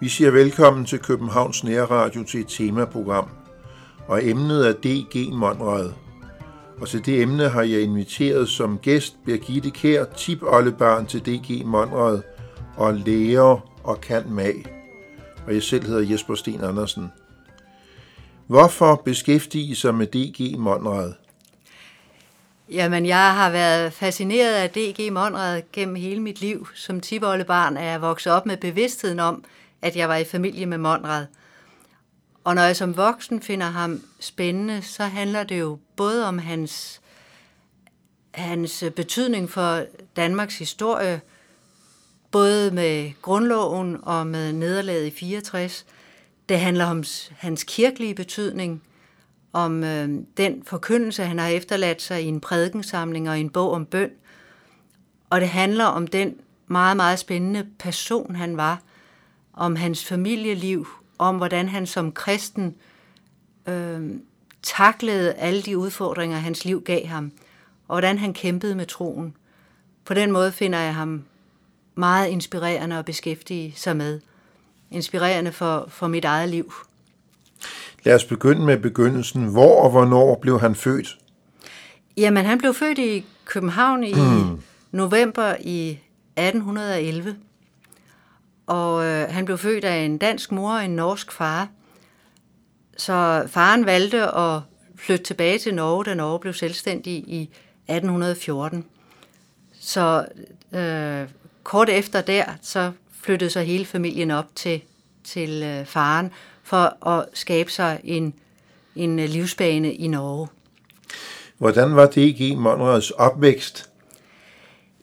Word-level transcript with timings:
Vi 0.00 0.08
siger 0.08 0.30
velkommen 0.30 0.86
til 0.86 0.98
Københavns 0.98 1.64
Nærradio 1.64 2.24
til 2.24 2.40
et 2.40 2.48
temaprogram, 2.48 3.28
og 4.06 4.26
emnet 4.26 4.68
er 4.68 4.72
DG 4.72 5.32
Monrad. 5.32 5.92
Og 6.80 6.88
til 6.88 7.06
det 7.06 7.22
emne 7.22 7.48
har 7.48 7.62
jeg 7.62 7.80
inviteret 7.80 8.48
som 8.48 8.78
gæst 8.78 9.16
Birgitte 9.26 9.70
Kær, 9.70 10.04
tipoldebarn 10.04 11.06
til 11.06 11.20
DG 11.26 11.66
Monrad, 11.66 12.22
og 12.76 12.94
lærer 12.94 13.68
og 13.84 14.00
kan 14.00 14.22
mag. 14.30 14.64
Og 15.46 15.54
jeg 15.54 15.62
selv 15.62 15.86
hedder 15.86 16.10
Jesper 16.10 16.34
Sten 16.34 16.64
Andersen. 16.64 17.12
Hvorfor 18.46 19.02
beskæftige 19.04 19.76
sig 19.76 19.94
med 19.94 20.06
DG 20.06 20.58
Monrad? 20.58 21.12
Jamen, 22.70 23.06
jeg 23.06 23.34
har 23.34 23.50
været 23.50 23.92
fascineret 23.92 24.54
af 24.54 24.70
DG 24.70 25.12
Monrad 25.12 25.62
gennem 25.72 25.94
hele 25.94 26.20
mit 26.20 26.40
liv. 26.40 26.68
Som 26.74 27.00
tipoldebarn 27.00 27.76
er 27.76 27.90
jeg 27.90 28.02
vokset 28.02 28.32
op 28.32 28.46
med 28.46 28.56
bevidstheden 28.56 29.20
om, 29.20 29.44
at 29.82 29.96
jeg 29.96 30.08
var 30.08 30.16
i 30.16 30.24
familie 30.24 30.66
med 30.66 30.78
Monrad. 30.78 31.26
Og 32.44 32.54
når 32.54 32.62
jeg 32.62 32.76
som 32.76 32.96
voksen 32.96 33.42
finder 33.42 33.66
ham 33.66 34.00
spændende, 34.20 34.82
så 34.82 35.04
handler 35.04 35.42
det 35.42 35.60
jo 35.60 35.78
både 35.96 36.26
om 36.26 36.38
hans, 36.38 37.00
hans 38.34 38.84
betydning 38.96 39.50
for 39.50 39.84
Danmarks 40.16 40.58
historie, 40.58 41.20
både 42.30 42.70
med 42.70 43.12
grundloven 43.22 43.96
og 44.02 44.26
med 44.26 44.52
nederlaget 44.52 45.06
i 45.06 45.10
64. 45.10 45.86
Det 46.48 46.60
handler 46.60 46.84
om 46.84 47.04
hans 47.30 47.64
kirkelige 47.64 48.14
betydning, 48.14 48.82
om 49.52 49.84
øh, 49.84 50.08
den 50.36 50.62
forkyndelse, 50.66 51.24
han 51.24 51.38
har 51.38 51.48
efterladt 51.48 52.02
sig 52.02 52.22
i 52.22 52.26
en 52.26 52.40
prædikensamling 52.40 53.30
og 53.30 53.40
en 53.40 53.50
bog 53.50 53.70
om 53.70 53.86
bøn. 53.86 54.10
Og 55.30 55.40
det 55.40 55.48
handler 55.48 55.84
om 55.84 56.06
den 56.06 56.34
meget, 56.66 56.96
meget 56.96 57.18
spændende 57.18 57.66
person, 57.78 58.36
han 58.36 58.56
var, 58.56 58.82
om 59.54 59.76
hans 59.76 60.04
familieliv, 60.04 60.86
om 61.18 61.36
hvordan 61.36 61.68
han 61.68 61.86
som 61.86 62.12
kristen 62.12 62.74
øh, 63.66 64.10
taklede 64.62 65.32
alle 65.32 65.62
de 65.62 65.78
udfordringer, 65.78 66.38
hans 66.38 66.64
liv 66.64 66.82
gav 66.82 67.06
ham, 67.06 67.32
og 67.88 67.94
hvordan 67.94 68.18
han 68.18 68.34
kæmpede 68.34 68.74
med 68.74 68.86
troen. 68.86 69.36
På 70.04 70.14
den 70.14 70.32
måde 70.32 70.52
finder 70.52 70.78
jeg 70.78 70.94
ham 70.94 71.22
meget 71.94 72.28
inspirerende 72.28 72.96
at 72.96 73.04
beskæftige 73.04 73.72
sig 73.76 73.96
med. 73.96 74.20
Inspirerende 74.90 75.52
for, 75.52 75.84
for 75.88 76.06
mit 76.06 76.24
eget 76.24 76.48
liv. 76.48 76.72
Lad 78.04 78.14
os 78.14 78.24
begynde 78.24 78.66
med 78.66 78.78
begyndelsen. 78.78 79.46
Hvor 79.46 79.82
og 79.82 79.90
hvornår 79.90 80.38
blev 80.42 80.60
han 80.60 80.74
født? 80.74 81.18
Jamen, 82.16 82.44
han 82.44 82.58
blev 82.58 82.74
født 82.74 82.98
i 82.98 83.24
København 83.44 84.04
i 84.04 84.12
hmm. 84.12 84.62
november 84.92 85.54
i 85.60 85.90
1811. 86.36 87.36
Og 88.70 89.04
øh, 89.04 89.28
han 89.28 89.44
blev 89.44 89.58
født 89.58 89.84
af 89.84 89.96
en 89.96 90.18
dansk 90.18 90.52
mor 90.52 90.72
og 90.72 90.84
en 90.84 90.96
norsk 90.96 91.32
far. 91.32 91.68
Så 92.96 93.44
faren 93.46 93.86
valgte 93.86 94.22
at 94.22 94.60
flytte 94.96 95.24
tilbage 95.24 95.58
til 95.58 95.74
Norge, 95.74 96.04
da 96.04 96.14
Norge 96.14 96.40
blev 96.40 96.54
selvstændig 96.54 97.12
i 97.12 97.42
1814. 97.88 98.84
Så 99.80 100.26
øh, 100.74 101.28
kort 101.62 101.88
efter 101.88 102.20
der, 102.20 102.44
så 102.62 102.92
flyttede 103.22 103.50
så 103.50 103.60
hele 103.60 103.84
familien 103.86 104.30
op 104.30 104.46
til, 104.54 104.82
til 105.24 105.62
øh, 105.62 105.86
faren 105.86 106.30
for 106.62 107.06
at 107.08 107.26
skabe 107.34 107.72
sig 107.72 108.00
en, 108.04 108.34
en 108.96 109.18
øh, 109.18 109.28
livsbane 109.28 109.94
i 109.94 110.08
Norge. 110.08 110.48
Hvordan 111.58 111.96
var 111.96 112.06
D.G. 112.06 112.58
Monrads 112.58 113.10
opvækst? 113.10 113.89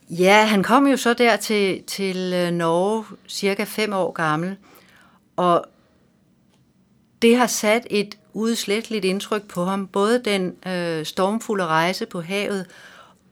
Ja, 0.10 0.46
han 0.46 0.64
kom 0.64 0.88
jo 0.88 0.98
så 0.98 1.14
der 1.14 1.36
til, 1.36 1.84
til 1.84 2.34
øh, 2.34 2.52
Norge 2.52 3.06
cirka 3.28 3.64
fem 3.64 3.94
år 3.94 4.12
gammel, 4.12 4.58
og 5.36 5.66
det 7.22 7.38
har 7.38 7.48
sat 7.48 7.88
et 7.90 8.18
udsletteligt 8.34 9.06
indtryk 9.06 9.48
på 9.48 9.66
ham, 9.66 9.88
både 9.88 10.22
den 10.26 10.56
øh, 10.68 11.06
stormfulde 11.06 11.66
rejse 11.66 12.06
på 12.06 12.22
havet, 12.22 12.66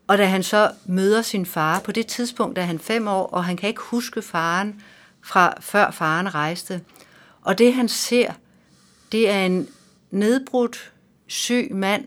og 0.07 0.17
da 0.17 0.25
han 0.25 0.43
så 0.43 0.71
møder 0.85 1.21
sin 1.21 1.45
far, 1.45 1.79
på 1.79 1.91
det 1.91 2.07
tidspunkt 2.07 2.57
er 2.57 2.63
han 2.63 2.79
fem 2.79 3.07
år, 3.07 3.27
og 3.27 3.45
han 3.45 3.57
kan 3.57 3.69
ikke 3.69 3.81
huske 3.81 4.21
faren 4.21 4.81
fra 5.21 5.53
før 5.59 5.91
faren 5.91 6.35
rejste. 6.35 6.81
Og 7.41 7.57
det 7.57 7.73
han 7.73 7.89
ser, 7.89 8.33
det 9.11 9.29
er 9.29 9.45
en 9.45 9.67
nedbrudt, 10.11 10.91
syg 11.27 11.67
mand, 11.71 12.05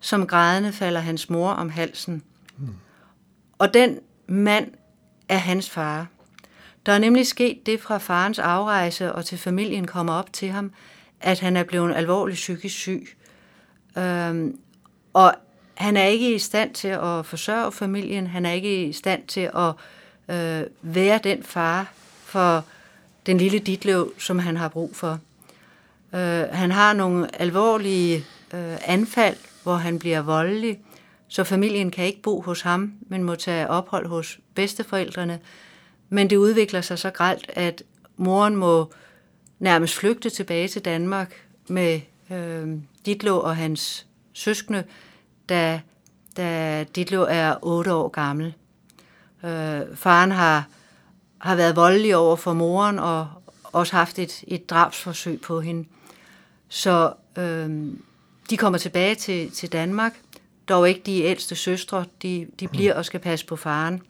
som 0.00 0.26
grædende 0.26 0.72
falder 0.72 1.00
hans 1.00 1.30
mor 1.30 1.50
om 1.50 1.70
halsen. 1.70 2.22
Og 3.60 3.74
den 3.74 3.98
mand 4.26 4.70
er 5.28 5.36
hans 5.36 5.70
far. 5.70 6.06
Der 6.86 6.92
er 6.92 6.98
nemlig 6.98 7.26
sket 7.26 7.66
det 7.66 7.80
fra 7.80 7.98
farens 7.98 8.38
afrejse 8.38 9.12
og 9.12 9.24
til 9.24 9.38
familien 9.38 9.86
kommer 9.86 10.12
op 10.12 10.32
til 10.32 10.48
ham, 10.48 10.72
at 11.20 11.40
han 11.40 11.56
er 11.56 11.64
blevet 11.64 11.96
alvorligt 11.96 12.36
psykisk 12.36 12.76
syg. 12.76 13.16
Øhm, 13.98 14.58
og 15.12 15.34
han 15.74 15.96
er 15.96 16.04
ikke 16.04 16.34
i 16.34 16.38
stand 16.38 16.74
til 16.74 16.88
at 16.88 17.26
forsørge 17.26 17.72
familien, 17.72 18.26
han 18.26 18.46
er 18.46 18.52
ikke 18.52 18.86
i 18.86 18.92
stand 18.92 19.26
til 19.26 19.50
at 19.56 19.72
øh, 20.36 20.66
være 20.82 21.20
den 21.24 21.42
far 21.42 21.92
for 22.24 22.64
den 23.26 23.38
lille 23.38 23.58
Ditlev, 23.58 24.12
som 24.18 24.38
han 24.38 24.56
har 24.56 24.68
brug 24.68 24.96
for. 24.96 25.18
Øh, 26.14 26.42
han 26.52 26.70
har 26.70 26.92
nogle 26.92 27.40
alvorlige 27.40 28.16
øh, 28.54 28.76
anfald, 28.84 29.36
hvor 29.62 29.74
han 29.74 29.98
bliver 29.98 30.20
voldelig, 30.20 30.80
så 31.32 31.44
familien 31.44 31.90
kan 31.90 32.04
ikke 32.04 32.22
bo 32.22 32.40
hos 32.40 32.60
ham, 32.60 32.92
men 33.00 33.22
må 33.22 33.34
tage 33.34 33.68
ophold 33.70 34.06
hos 34.06 34.38
bedsteforældrene. 34.54 35.40
Men 36.08 36.30
det 36.30 36.36
udvikler 36.36 36.80
sig 36.80 36.98
så 36.98 37.10
gralt, 37.10 37.50
at 37.54 37.82
moren 38.16 38.56
må 38.56 38.92
nærmest 39.58 39.94
flygte 39.94 40.30
tilbage 40.30 40.68
til 40.68 40.84
Danmark 40.84 41.46
med 41.68 42.00
øh, 42.30 42.68
Ditlo 43.06 43.40
og 43.40 43.56
hans 43.56 44.06
søskende, 44.32 44.84
da, 45.48 45.80
da 46.36 46.84
Ditlo 46.84 47.26
er 47.28 47.54
otte 47.62 47.94
år 47.94 48.08
gammel. 48.08 48.54
Øh, 49.44 49.96
faren 49.96 50.30
har, 50.30 50.68
har 51.38 51.56
været 51.56 51.76
voldelig 51.76 52.16
over 52.16 52.36
for 52.36 52.52
moren 52.52 52.98
og 52.98 53.28
også 53.64 53.96
haft 53.96 54.18
et, 54.18 54.44
et 54.46 54.70
drabsforsøg 54.70 55.40
på 55.40 55.60
hende. 55.60 55.88
Så 56.68 57.12
øh, 57.38 57.86
de 58.50 58.56
kommer 58.56 58.78
tilbage 58.78 59.14
til, 59.14 59.50
til 59.50 59.72
Danmark, 59.72 60.20
dog 60.70 60.88
ikke 60.88 61.02
de 61.06 61.22
ældste 61.22 61.56
søstre, 61.56 62.04
de, 62.22 62.46
de 62.60 62.68
bliver 62.68 62.94
og 62.94 63.04
skal 63.04 63.20
passe 63.20 63.46
på 63.46 63.56
faren. 63.56 64.02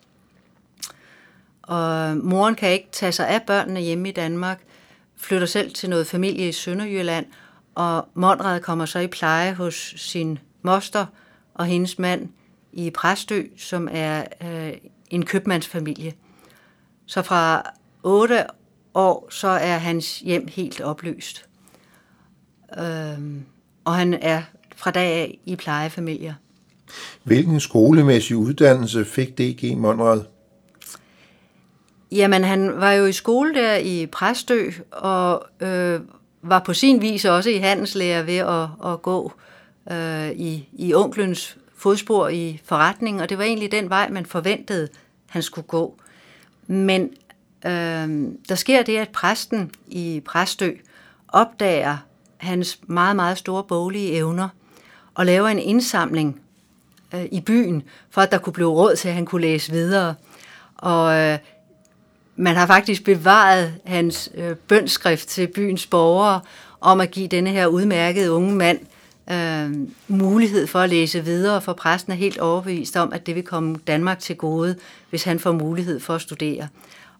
Og 1.62 2.16
moren 2.16 2.54
kan 2.54 2.72
ikke 2.72 2.88
tage 2.92 3.12
sig 3.12 3.28
af 3.28 3.42
børnene 3.42 3.80
hjemme 3.80 4.08
i 4.08 4.12
Danmark, 4.12 4.60
flytter 5.16 5.46
selv 5.46 5.74
til 5.74 5.90
noget 5.90 6.06
familie 6.06 6.48
i 6.48 6.52
Sønderjylland, 6.52 7.26
og 7.74 8.08
Monrad 8.14 8.60
kommer 8.60 8.86
så 8.86 8.98
i 8.98 9.06
pleje 9.06 9.54
hos 9.54 9.94
sin 9.96 10.38
moster 10.62 11.06
og 11.54 11.66
hendes 11.66 11.98
mand 11.98 12.28
i 12.72 12.90
Præstø, 12.90 13.42
som 13.56 13.88
er 13.90 14.24
øh, 14.42 14.72
en 15.10 15.24
købmandsfamilie. 15.24 16.12
Så 17.06 17.22
fra 17.22 17.70
8 18.02 18.46
år, 18.94 19.28
så 19.30 19.48
er 19.48 19.78
hans 19.78 20.18
hjem 20.18 20.48
helt 20.48 20.80
opløst. 20.80 21.46
Øhm, 22.78 23.44
og 23.84 23.94
han 23.94 24.14
er 24.14 24.42
fra 24.76 24.90
dag 24.90 25.12
af 25.12 25.38
i 25.44 25.56
plejefamilier. 25.56 26.34
Hvilken 27.24 27.60
skolemæssig 27.60 28.36
uddannelse 28.36 29.04
fik 29.04 29.38
D.G. 29.38 29.76
Monrad? 29.76 30.22
Jamen, 32.12 32.44
han 32.44 32.80
var 32.80 32.92
jo 32.92 33.06
i 33.06 33.12
skole 33.12 33.54
der 33.54 33.76
i 33.76 34.06
Præstø, 34.06 34.70
og 34.90 35.44
øh, 35.60 36.00
var 36.42 36.58
på 36.58 36.74
sin 36.74 37.02
vis 37.02 37.24
også 37.24 37.50
i 37.50 37.56
handelslærer 37.56 38.22
ved 38.22 38.36
at, 38.36 38.92
at 38.92 39.02
gå 39.02 39.32
øh, 39.90 40.30
i, 40.30 40.68
i 40.72 40.94
onklens 40.94 41.56
fodspor 41.76 42.28
i 42.28 42.60
forretningen, 42.64 43.22
og 43.22 43.28
det 43.28 43.38
var 43.38 43.44
egentlig 43.44 43.72
den 43.72 43.90
vej, 43.90 44.08
man 44.08 44.26
forventede, 44.26 44.88
han 45.26 45.42
skulle 45.42 45.66
gå. 45.66 45.96
Men 46.66 47.02
øh, 47.66 48.28
der 48.48 48.54
sker 48.54 48.82
det, 48.82 48.96
at 48.96 49.08
præsten 49.08 49.70
i 49.88 50.22
Præstø 50.24 50.70
opdager 51.28 51.96
hans 52.36 52.78
meget, 52.86 53.16
meget 53.16 53.38
store 53.38 53.64
boglige 53.64 54.12
evner 54.12 54.48
og 55.14 55.26
laver 55.26 55.48
en 55.48 55.58
indsamling 55.58 56.40
øh, 57.14 57.24
i 57.30 57.40
byen, 57.40 57.82
for 58.10 58.20
at 58.20 58.32
der 58.32 58.38
kunne 58.38 58.52
blive 58.52 58.68
råd 58.68 58.96
til, 58.96 59.08
at 59.08 59.14
han 59.14 59.26
kunne 59.26 59.40
læse 59.40 59.72
videre. 59.72 60.14
Og 60.76 61.14
øh, 61.14 61.38
man 62.36 62.56
har 62.56 62.66
faktisk 62.66 63.04
bevaret 63.04 63.74
hans 63.84 64.30
øh, 64.34 64.56
bønskrift 64.56 65.28
til 65.28 65.46
byens 65.46 65.86
borgere 65.86 66.40
om 66.80 67.00
at 67.00 67.10
give 67.10 67.28
denne 67.28 67.50
her 67.50 67.66
udmærkede 67.66 68.32
unge 68.32 68.54
mand 68.54 68.78
øh, 69.30 69.88
mulighed 70.08 70.66
for 70.66 70.78
at 70.78 70.90
læse 70.90 71.24
videre, 71.24 71.60
for 71.60 71.72
præsten 71.72 72.12
er 72.12 72.16
helt 72.16 72.38
overbevist 72.38 72.96
om, 72.96 73.12
at 73.12 73.26
det 73.26 73.34
vil 73.34 73.42
komme 73.42 73.76
Danmark 73.86 74.18
til 74.18 74.36
gode, 74.36 74.76
hvis 75.10 75.24
han 75.24 75.38
får 75.38 75.52
mulighed 75.52 76.00
for 76.00 76.14
at 76.14 76.20
studere. 76.20 76.68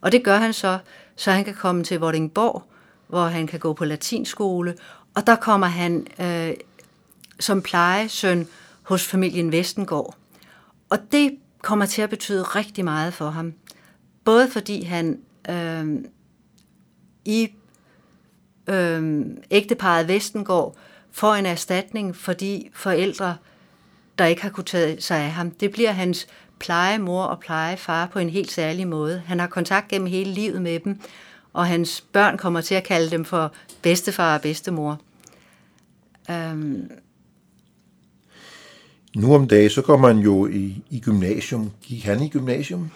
Og 0.00 0.12
det 0.12 0.24
gør 0.24 0.36
han 0.36 0.52
så, 0.52 0.78
så 1.16 1.30
han 1.30 1.44
kan 1.44 1.54
komme 1.54 1.84
til 1.84 2.00
Vordingborg, 2.00 2.62
hvor 3.08 3.24
han 3.24 3.46
kan 3.46 3.58
gå 3.58 3.72
på 3.72 3.84
latinskole, 3.84 4.74
og 5.14 5.26
der 5.26 5.36
kommer 5.36 5.66
han 5.66 6.06
øh, 6.20 6.54
som 7.40 7.62
plejesøn 7.62 8.46
hos 8.90 9.06
familien 9.06 9.52
Vestengård. 9.52 10.16
Og 10.88 10.98
det 11.12 11.38
kommer 11.62 11.86
til 11.86 12.02
at 12.02 12.10
betyde 12.10 12.42
rigtig 12.42 12.84
meget 12.84 13.14
for 13.14 13.30
ham. 13.30 13.54
Både 14.24 14.50
fordi 14.50 14.82
han 14.82 15.20
øh, 15.50 15.86
i 17.24 17.48
øh, 18.66 19.20
ægteparet 19.50 20.08
Vestengård 20.08 20.76
får 21.12 21.34
en 21.34 21.46
erstatning 21.46 22.16
for 22.16 22.32
de 22.32 22.64
forældre, 22.72 23.36
der 24.18 24.24
ikke 24.24 24.42
har 24.42 24.50
kunnet 24.50 24.66
tage 24.66 25.00
sig 25.00 25.18
af 25.18 25.30
ham. 25.30 25.50
Det 25.50 25.72
bliver 25.72 25.92
hans 25.92 26.26
plejemor 26.58 27.22
og 27.24 27.40
plejefar 27.40 28.06
på 28.06 28.18
en 28.18 28.30
helt 28.30 28.52
særlig 28.52 28.88
måde. 28.88 29.22
Han 29.26 29.40
har 29.40 29.46
kontakt 29.46 29.88
gennem 29.88 30.08
hele 30.08 30.30
livet 30.30 30.62
med 30.62 30.80
dem, 30.80 31.00
og 31.52 31.66
hans 31.66 32.00
børn 32.00 32.38
kommer 32.38 32.60
til 32.60 32.74
at 32.74 32.84
kalde 32.84 33.10
dem 33.10 33.24
for 33.24 33.52
bedstefar 33.82 34.34
og 34.34 34.42
bedstemor. 34.42 35.00
Øhm. 36.30 36.90
Nu 39.16 39.34
om 39.34 39.48
dagen, 39.48 39.70
så 39.70 39.82
går 39.82 39.96
man 39.96 40.18
jo 40.18 40.46
i, 40.46 40.82
i 40.90 41.00
gymnasium. 41.00 41.70
Gik 41.82 42.04
han 42.04 42.22
i 42.22 42.28
gymnasium? 42.28 42.90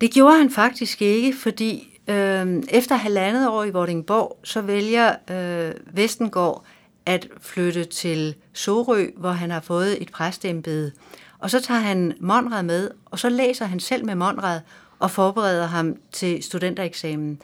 Det 0.00 0.10
gjorde 0.10 0.38
han 0.38 0.50
faktisk 0.50 1.02
ikke, 1.02 1.36
fordi 1.36 1.98
øh, 2.08 2.62
efter 2.68 2.94
halvandet 2.94 3.48
år 3.48 3.64
i 3.64 3.70
Vordingborg, 3.70 4.38
så 4.44 4.60
vælger 4.60 5.14
øh, 5.30 5.74
Vestengård 5.92 6.64
at 7.06 7.28
flytte 7.40 7.84
til 7.84 8.34
Sorø, 8.52 9.06
hvor 9.16 9.30
han 9.30 9.50
har 9.50 9.60
fået 9.60 10.02
et 10.02 10.10
præstembede. 10.12 10.92
Og 11.38 11.50
så 11.50 11.60
tager 11.60 11.80
han 11.80 12.12
Monrad 12.20 12.62
med, 12.62 12.90
og 13.04 13.18
så 13.18 13.28
læser 13.28 13.64
han 13.64 13.80
selv 13.80 14.04
med 14.04 14.14
Monrad 14.14 14.60
og 14.98 15.10
forbereder 15.10 15.66
ham 15.66 15.96
til 16.12 16.42
studentereksamen. 16.42 17.42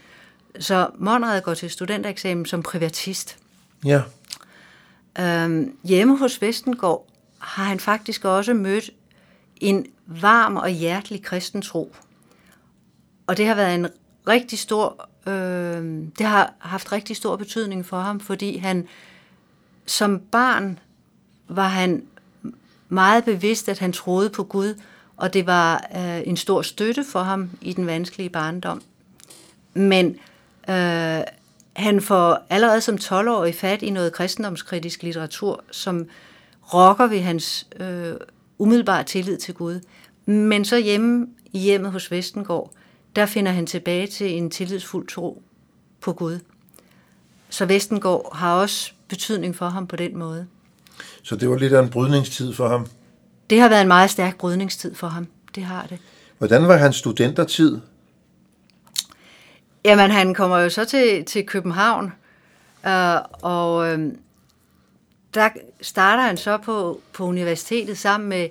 Så 0.58 0.88
Monrad 0.98 1.42
går 1.42 1.54
til 1.54 1.70
studentereksamen 1.70 2.46
som 2.46 2.62
privatist. 2.62 3.38
Ja. 3.84 4.02
Øhm, 5.18 5.76
hjemme 5.84 6.18
hos 6.18 6.42
Vestengård 6.42 7.08
har 7.46 7.64
han 7.64 7.80
faktisk 7.80 8.24
også 8.24 8.54
mødt 8.54 8.90
en 9.56 9.86
varm 10.06 10.56
og 10.56 10.68
hjertelig 10.70 11.22
kristen 11.22 11.62
tro. 11.62 11.94
Og 13.26 13.36
det 13.36 13.46
har 13.46 13.54
været 13.54 13.74
en 13.74 13.88
rigtig 14.28 14.58
stor, 14.58 15.08
øh, 15.26 15.84
det 16.18 16.26
har 16.26 16.52
haft 16.58 16.92
rigtig 16.92 17.16
stor 17.16 17.36
betydning 17.36 17.86
for 17.86 18.00
ham, 18.00 18.20
fordi 18.20 18.56
han 18.56 18.88
som 19.86 20.20
barn 20.20 20.78
var 21.48 21.68
han 21.68 22.02
meget 22.88 23.24
bevidst, 23.24 23.68
at 23.68 23.78
han 23.78 23.92
troede 23.92 24.30
på 24.30 24.44
Gud, 24.44 24.80
og 25.16 25.34
det 25.34 25.46
var 25.46 25.86
øh, 25.96 26.22
en 26.24 26.36
stor 26.36 26.62
støtte 26.62 27.04
for 27.04 27.22
ham 27.22 27.50
i 27.60 27.72
den 27.72 27.86
vanskelige 27.86 28.30
barndom. 28.30 28.82
Men 29.74 30.18
øh, 30.68 31.20
han 31.72 32.00
får 32.00 32.46
allerede 32.50 32.80
som 32.80 32.94
12-årig 32.94 33.54
fat 33.54 33.82
i 33.82 33.90
noget 33.90 34.12
kristendomskritisk 34.12 35.02
litteratur, 35.02 35.64
som 35.70 36.08
rokker 36.74 37.06
ved 37.06 37.20
hans 37.20 37.66
øh, 37.80 38.14
umiddelbare 38.58 39.04
tillid 39.04 39.38
til 39.38 39.54
Gud. 39.54 39.80
Men 40.26 40.64
så 40.64 40.76
hjemme 40.76 41.26
i 41.52 41.58
hjemmet 41.58 41.92
hos 41.92 42.10
Vestengård, 42.10 42.72
der 43.16 43.26
finder 43.26 43.52
han 43.52 43.66
tilbage 43.66 44.06
til 44.06 44.36
en 44.36 44.50
tillidsfuld 44.50 45.08
tro 45.08 45.42
på 46.00 46.12
Gud. 46.12 46.38
Så 47.50 47.66
Vestengård 47.66 48.36
har 48.36 48.54
også 48.54 48.92
betydning 49.08 49.56
for 49.56 49.68
ham 49.68 49.86
på 49.86 49.96
den 49.96 50.16
måde. 50.16 50.46
Så 51.22 51.36
det 51.36 51.50
var 51.50 51.56
lidt 51.56 51.72
af 51.72 51.82
en 51.82 51.88
brydningstid 51.90 52.52
for 52.52 52.68
ham? 52.68 52.86
Det 53.50 53.60
har 53.60 53.68
været 53.68 53.82
en 53.82 53.88
meget 53.88 54.10
stærk 54.10 54.38
brydningstid 54.38 54.94
for 54.94 55.06
ham. 55.06 55.26
Det 55.54 55.62
har 55.62 55.86
det. 55.86 55.98
Hvordan 56.38 56.68
var 56.68 56.76
hans 56.76 56.96
studentertid? 56.96 57.78
Jamen, 59.84 60.10
han 60.10 60.34
kommer 60.34 60.58
jo 60.58 60.68
så 60.68 60.84
til, 60.84 61.24
til 61.24 61.46
København, 61.46 62.12
øh, 62.86 63.16
og 63.42 63.88
øh, 63.88 64.12
der 65.36 65.48
starter 65.80 66.22
han 66.22 66.36
så 66.36 66.56
på, 66.56 67.00
på 67.12 67.24
universitetet 67.24 67.98
sammen 67.98 68.28
med 68.28 68.48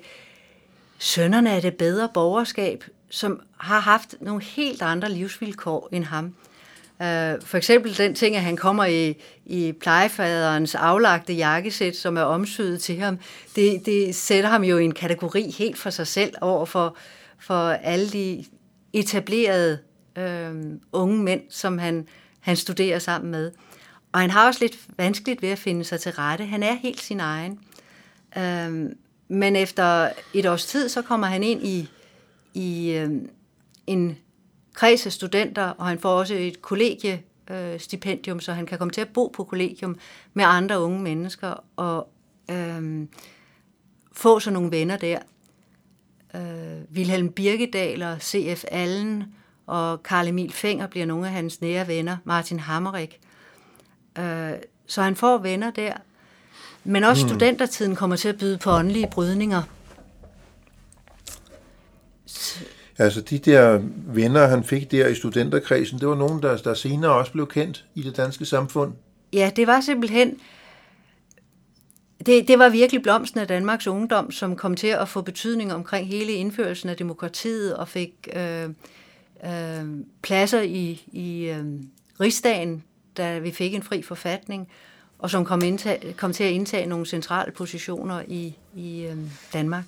sønnerne 0.97 1.51
af 1.51 1.61
det 1.61 1.77
bedre 1.77 2.09
borgerskab, 2.13 2.83
som 3.09 3.41
har 3.57 3.79
haft 3.79 4.15
nogle 4.21 4.43
helt 4.43 4.81
andre 4.81 5.11
livsvilkår 5.11 5.89
end 5.91 6.03
ham. 6.03 6.25
Uh, 6.99 7.45
for 7.45 7.55
eksempel 7.55 7.97
den 7.97 8.15
ting, 8.15 8.35
at 8.35 8.41
han 8.41 8.57
kommer 8.57 8.85
i, 8.85 9.15
i 9.45 9.71
plejefaderens 9.71 10.75
aflagte 10.75 11.33
jakkesæt, 11.33 11.95
som 11.95 12.17
er 12.17 12.21
omsyet 12.21 12.81
til 12.81 12.99
ham, 12.99 13.19
det, 13.55 13.85
det 13.85 14.15
sætter 14.15 14.49
ham 14.49 14.63
jo 14.63 14.77
i 14.77 14.83
en 14.83 14.93
kategori 14.93 15.55
helt 15.57 15.77
for 15.77 15.89
sig 15.89 16.07
selv 16.07 16.33
over 16.41 16.65
for, 16.65 16.97
for 17.39 17.69
alle 17.69 18.09
de 18.09 18.45
etablerede 18.93 19.79
uh, 20.17 20.55
unge 20.91 21.23
mænd, 21.23 21.41
som 21.49 21.77
han, 21.77 22.07
han 22.39 22.55
studerer 22.55 22.99
sammen 22.99 23.31
med. 23.31 23.51
Og 24.15 24.21
han 24.21 24.31
har 24.31 24.47
også 24.47 24.59
lidt 24.61 24.79
vanskeligt 24.97 25.41
ved 25.41 25.49
at 25.49 25.59
finde 25.59 25.83
sig 25.83 25.99
til 25.99 26.11
rette. 26.11 26.45
Han 26.45 26.63
er 26.63 26.73
helt 26.73 27.01
sin 27.01 27.19
egen. 27.19 27.59
Øhm, 28.37 28.97
men 29.27 29.55
efter 29.55 30.09
et 30.33 30.45
års 30.45 30.65
tid, 30.65 30.89
så 30.89 31.01
kommer 31.01 31.27
han 31.27 31.43
ind 31.43 31.63
i, 31.63 31.89
i 32.53 32.91
øhm, 32.91 33.29
en 33.87 34.17
kreds 34.73 35.05
af 35.05 35.11
studenter, 35.11 35.63
og 35.63 35.85
han 35.85 35.99
får 35.99 36.09
også 36.09 36.35
et 36.35 36.61
kollegiestipendium, 36.61 38.37
øh, 38.37 38.41
så 38.41 38.53
han 38.53 38.65
kan 38.65 38.77
komme 38.77 38.91
til 38.91 39.01
at 39.01 39.09
bo 39.09 39.27
på 39.27 39.43
kollegium 39.43 39.97
med 40.33 40.45
andre 40.47 40.79
unge 40.79 41.01
mennesker 41.01 41.63
og 41.75 42.09
øhm, 42.51 43.09
få 44.11 44.39
så 44.39 44.51
nogle 44.51 44.71
venner 44.71 44.97
der. 44.97 45.19
Øh, 46.35 46.95
Wilhelm 46.95 47.31
Birkedal 47.31 48.03
og 48.03 48.21
C.F. 48.21 48.63
Allen 48.71 49.23
og 49.65 50.03
Karl 50.03 50.27
Emil 50.27 50.51
Fenger 50.51 50.87
bliver 50.87 51.05
nogle 51.05 51.27
af 51.27 51.33
hans 51.33 51.61
nære 51.61 51.87
venner, 51.87 52.17
Martin 52.23 52.59
Hammerik. 52.59 53.19
Øh, 53.23 53.34
så 54.87 55.01
han 55.01 55.15
får 55.15 55.37
venner 55.37 55.71
der. 55.71 55.93
Men 56.83 57.03
også 57.03 57.25
mm. 57.25 57.29
studentertiden 57.29 57.95
kommer 57.95 58.15
til 58.15 58.29
at 58.29 58.37
byde 58.37 58.57
på 58.57 58.71
åndelige 58.71 59.07
brydninger. 59.11 59.61
Altså 62.97 63.21
de 63.21 63.37
der 63.37 63.81
venner, 64.07 64.47
han 64.47 64.63
fik 64.63 64.91
der 64.91 65.07
i 65.07 65.15
studenterkredsen, 65.15 65.99
det 65.99 66.07
var 66.07 66.15
nogen, 66.15 66.41
der, 66.41 66.57
der 66.57 66.73
senere 66.73 67.11
også 67.11 67.31
blev 67.31 67.47
kendt 67.47 67.85
i 67.95 68.01
det 68.01 68.17
danske 68.17 68.45
samfund. 68.45 68.93
Ja, 69.33 69.51
det 69.55 69.67
var 69.67 69.81
simpelthen... 69.81 70.39
Det, 72.25 72.47
det 72.47 72.59
var 72.59 72.69
virkelig 72.69 73.01
blomsten 73.01 73.39
af 73.39 73.47
Danmarks 73.47 73.87
ungdom, 73.87 74.31
som 74.31 74.55
kom 74.55 74.75
til 74.75 74.87
at 74.87 75.09
få 75.09 75.21
betydning 75.21 75.73
omkring 75.73 76.07
hele 76.07 76.31
indførelsen 76.31 76.89
af 76.89 76.97
demokratiet 76.97 77.75
og 77.75 77.87
fik 77.87 78.27
øh, 78.35 78.69
øh, 79.45 79.85
pladser 80.21 80.61
i, 80.61 81.03
i 81.11 81.45
øh, 81.45 81.65
rigsdagen, 82.19 82.83
da 83.17 83.39
vi 83.39 83.51
fik 83.51 83.73
en 83.73 83.83
fri 83.83 84.01
forfatning, 84.01 84.69
og 85.19 85.29
som 85.29 85.45
kom, 85.45 85.61
indtag, 85.63 86.15
kom 86.17 86.33
til 86.33 86.43
at 86.43 86.51
indtage 86.51 86.85
nogle 86.85 87.05
centrale 87.05 87.51
positioner 87.51 88.23
i, 88.27 88.55
i 88.75 89.05
øh, 89.05 89.17
Danmark. 89.53 89.83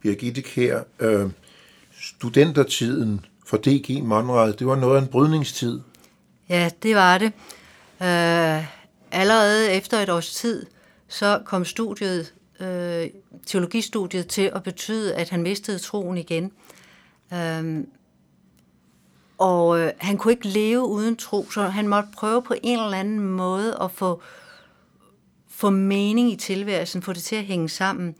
Birgitte 0.00 0.42
Kær, 0.42 0.82
øh, 1.00 1.30
studentertiden 2.00 3.26
for 3.46 3.56
DG 3.56 4.04
Monrad, 4.04 4.52
det 4.52 4.66
var 4.66 4.76
noget 4.76 4.96
af 4.96 5.02
en 5.02 5.08
brydningstid. 5.08 5.80
Ja, 6.48 6.70
det 6.82 6.96
var 6.96 7.18
det. 7.18 7.32
Øh, 8.02 8.66
allerede 9.10 9.72
efter 9.72 9.98
et 9.98 10.08
års 10.08 10.34
tid, 10.34 10.66
så 11.08 11.42
kom 11.44 11.64
studiet, 11.64 12.34
øh, 12.60 13.06
teologistudiet 13.46 14.26
til 14.26 14.50
at 14.54 14.62
betyde, 14.62 15.14
at 15.14 15.30
han 15.30 15.42
mistede 15.42 15.78
troen 15.78 16.18
igen. 16.18 16.52
Øh, 17.32 17.84
og 19.38 19.80
øh, 19.80 19.92
han 19.98 20.16
kunne 20.16 20.32
ikke 20.32 20.48
leve 20.48 20.86
uden 20.86 21.16
tro, 21.16 21.50
så 21.50 21.62
han 21.62 21.88
måtte 21.88 22.08
prøve 22.16 22.42
på 22.42 22.54
en 22.62 22.78
eller 22.78 22.98
anden 22.98 23.20
måde 23.20 23.78
at 23.80 23.90
få, 23.90 24.22
få 25.50 25.70
mening 25.70 26.32
i 26.32 26.36
tilværelsen, 26.36 27.02
få 27.02 27.12
det 27.12 27.22
til 27.22 27.36
at 27.36 27.44
hænge 27.44 27.68
sammen. 27.68 28.14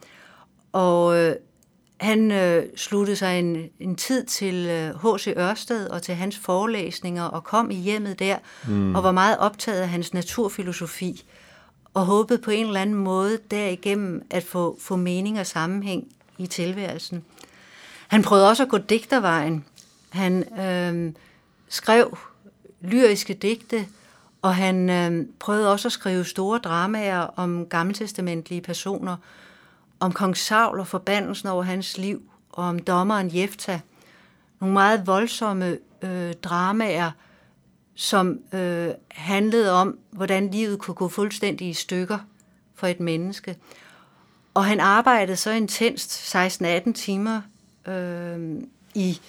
Og 0.71 1.17
øh, 1.17 1.35
han 1.97 2.31
øh, 2.31 2.63
sluttede 2.75 3.17
sig 3.17 3.39
en, 3.39 3.69
en 3.79 3.95
tid 3.95 4.25
til 4.25 4.67
H.C. 5.03 5.27
Øh, 5.27 5.33
Ørsted 5.37 5.89
og 5.89 6.01
til 6.01 6.15
hans 6.15 6.37
forelæsninger 6.37 7.23
og 7.23 7.43
kom 7.43 7.71
i 7.71 7.75
hjemmet 7.75 8.19
der 8.19 8.37
mm. 8.67 8.95
og 8.95 9.03
var 9.03 9.11
meget 9.11 9.37
optaget 9.37 9.81
af 9.81 9.89
hans 9.89 10.13
naturfilosofi 10.13 11.23
og 11.93 12.05
håbede 12.05 12.39
på 12.39 12.51
en 12.51 12.65
eller 12.65 12.81
anden 12.81 12.95
måde 12.95 13.39
derigennem 13.51 14.21
at 14.29 14.43
få, 14.43 14.77
få 14.81 14.95
mening 14.95 15.39
og 15.39 15.45
sammenhæng 15.45 16.07
i 16.37 16.47
tilværelsen. 16.47 17.23
Han 18.07 18.23
prøvede 18.23 18.49
også 18.49 18.63
at 18.63 18.69
gå 18.69 18.77
digtervejen. 18.77 19.65
Han 20.15 20.59
øh, 20.59 21.13
skrev 21.69 22.17
lyriske 22.81 23.33
digte, 23.33 23.87
og 24.41 24.55
han 24.55 24.89
øh, 24.89 25.25
prøvede 25.39 25.71
også 25.71 25.87
at 25.87 25.91
skrive 25.91 26.25
store 26.25 26.59
dramaer 26.59 27.19
om 27.19 27.65
gammeltestamentlige 27.65 28.61
personer, 28.61 29.17
om 29.99 30.11
kong 30.11 30.37
Saul 30.37 30.79
og 30.79 30.87
forbandelsen 30.87 31.49
over 31.49 31.63
hans 31.63 31.97
liv, 31.97 32.21
og 32.49 32.63
om 32.63 32.79
dommeren 32.79 33.35
Jefta. 33.35 33.79
Nogle 34.61 34.73
meget 34.73 35.07
voldsomme 35.07 35.77
øh, 36.01 36.33
dramaer, 36.33 37.11
som 37.95 38.39
øh, 38.53 38.89
handlede 39.07 39.71
om, 39.71 39.97
hvordan 40.11 40.51
livet 40.51 40.79
kunne 40.79 40.95
gå 40.95 41.09
fuldstændig 41.09 41.69
i 41.69 41.73
stykker 41.73 42.17
for 42.75 42.87
et 42.87 42.99
menneske. 42.99 43.57
Og 44.53 44.65
han 44.65 44.79
arbejdede 44.79 45.37
så 45.37 45.51
intenst 45.51 46.35
16-18 46.35 46.91
timer 46.93 47.41
øh, 47.87 48.61
i, 48.93 49.19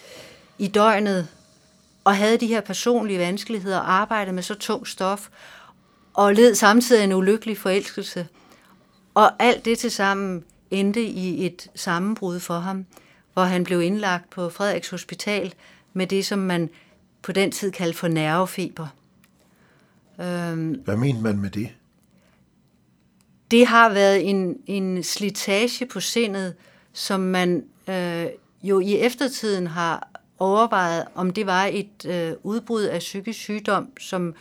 i 0.58 0.68
døgnet, 0.68 1.28
og 2.04 2.16
havde 2.16 2.38
de 2.38 2.46
her 2.46 2.60
personlige 2.60 3.18
vanskeligheder, 3.18 3.78
og 3.78 3.92
arbejdede 3.92 4.34
med 4.34 4.42
så 4.42 4.54
tung 4.54 4.86
stof, 4.86 5.28
og 6.14 6.34
led 6.34 6.54
samtidig 6.54 7.04
en 7.04 7.12
ulykkelig 7.12 7.58
forelskelse. 7.58 8.28
Og 9.14 9.30
alt 9.38 9.64
det 9.64 9.78
til 9.78 9.90
sammen 9.90 10.44
endte 10.70 11.02
i 11.02 11.46
et 11.46 11.70
sammenbrud 11.74 12.40
for 12.40 12.58
ham, 12.58 12.86
hvor 13.32 13.42
han 13.42 13.64
blev 13.64 13.82
indlagt 13.82 14.30
på 14.30 14.50
Frederiks 14.50 14.90
Hospital 14.90 15.54
med 15.92 16.06
det, 16.06 16.26
som 16.26 16.38
man 16.38 16.70
på 17.22 17.32
den 17.32 17.52
tid 17.52 17.72
kaldte 17.72 17.98
for 17.98 18.08
nervefeber. 18.08 18.86
Øhm, 20.20 20.80
Hvad 20.84 20.96
mener 20.96 21.20
man 21.20 21.38
med 21.38 21.50
det? 21.50 21.68
Det 23.50 23.66
har 23.66 23.92
været 23.92 24.30
en, 24.30 24.56
en 24.66 25.02
slitage 25.02 25.86
på 25.86 26.00
sindet, 26.00 26.54
som 26.92 27.20
man 27.20 27.64
øh, 27.88 28.26
jo 28.62 28.80
i 28.80 28.98
eftertiden 28.98 29.66
har 29.66 30.15
overvejet, 30.38 31.04
om 31.14 31.30
det 31.30 31.46
var 31.46 31.64
et 31.64 32.06
øh, 32.06 32.32
udbrud 32.42 32.82
af 32.82 32.98
psykisk 32.98 33.38
sygdom, 33.38 33.98
som 33.98 34.34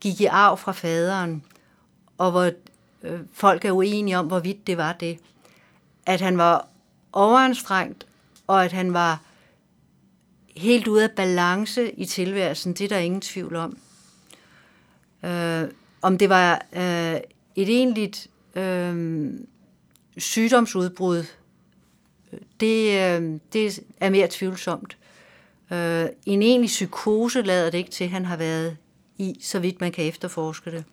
gik 0.00 0.20
i 0.20 0.24
arv 0.24 0.58
fra 0.58 0.72
faderen, 0.72 1.44
og 2.18 2.30
hvor 2.30 2.50
øh, 3.02 3.20
folk 3.32 3.64
er 3.64 3.72
uenige 3.72 4.18
om, 4.18 4.26
hvorvidt 4.26 4.66
det 4.66 4.76
var 4.76 4.92
det. 4.92 5.18
At 6.06 6.20
han 6.20 6.38
var 6.38 6.68
overanstrengt, 7.12 8.06
og 8.46 8.64
at 8.64 8.72
han 8.72 8.92
var 8.92 9.20
helt 10.56 10.88
ude 10.88 11.04
af 11.04 11.10
balance 11.10 11.92
i 11.92 12.04
tilværelsen, 12.04 12.72
det 12.72 12.84
er 12.84 12.88
der 12.88 12.98
ingen 12.98 13.20
tvivl 13.20 13.56
om. 13.56 13.78
Øh, 15.24 15.68
om 16.02 16.18
det 16.18 16.28
var 16.28 16.66
øh, 16.72 17.20
et 17.56 17.68
egentligt 17.68 18.28
øh, 18.54 19.30
sygdomsudbrud, 20.16 21.24
øh, 22.32 22.38
det, 22.60 22.86
øh, 22.86 23.40
det 23.52 23.80
er 24.00 24.10
mere 24.10 24.28
tvivlsomt. 24.30 24.96
Øh, 25.74 26.08
en 26.26 26.42
egentlig 26.42 26.68
psykose 26.68 27.42
lader 27.42 27.70
det 27.70 27.78
ikke 27.78 27.90
til, 27.90 28.08
han 28.08 28.24
har 28.24 28.36
været 28.36 28.76
i, 29.18 29.38
så 29.42 29.58
vidt 29.58 29.80
man 29.80 29.92
kan 29.92 30.04
efterforske 30.04 30.70
det. 30.70 30.84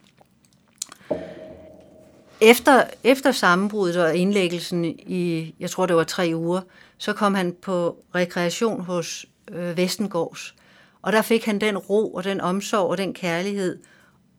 Efter, 2.41 2.83
efter 3.03 3.31
sammenbruddet 3.31 4.03
og 4.03 4.15
indlæggelsen 4.15 4.85
i, 4.85 5.55
jeg 5.59 5.69
tror 5.69 5.85
det 5.85 5.95
var 5.95 6.03
tre 6.03 6.31
uger, 6.35 6.61
så 6.97 7.13
kom 7.13 7.33
han 7.33 7.55
på 7.61 8.03
rekreation 8.15 8.81
hos 8.81 9.25
øh, 9.51 9.77
Vestengårds. 9.77 10.55
Og 11.01 11.13
der 11.13 11.21
fik 11.21 11.45
han 11.45 11.61
den 11.61 11.77
ro 11.77 12.13
og 12.13 12.23
den 12.23 12.41
omsorg 12.41 12.89
og 12.89 12.97
den 12.97 13.13
kærlighed 13.13 13.79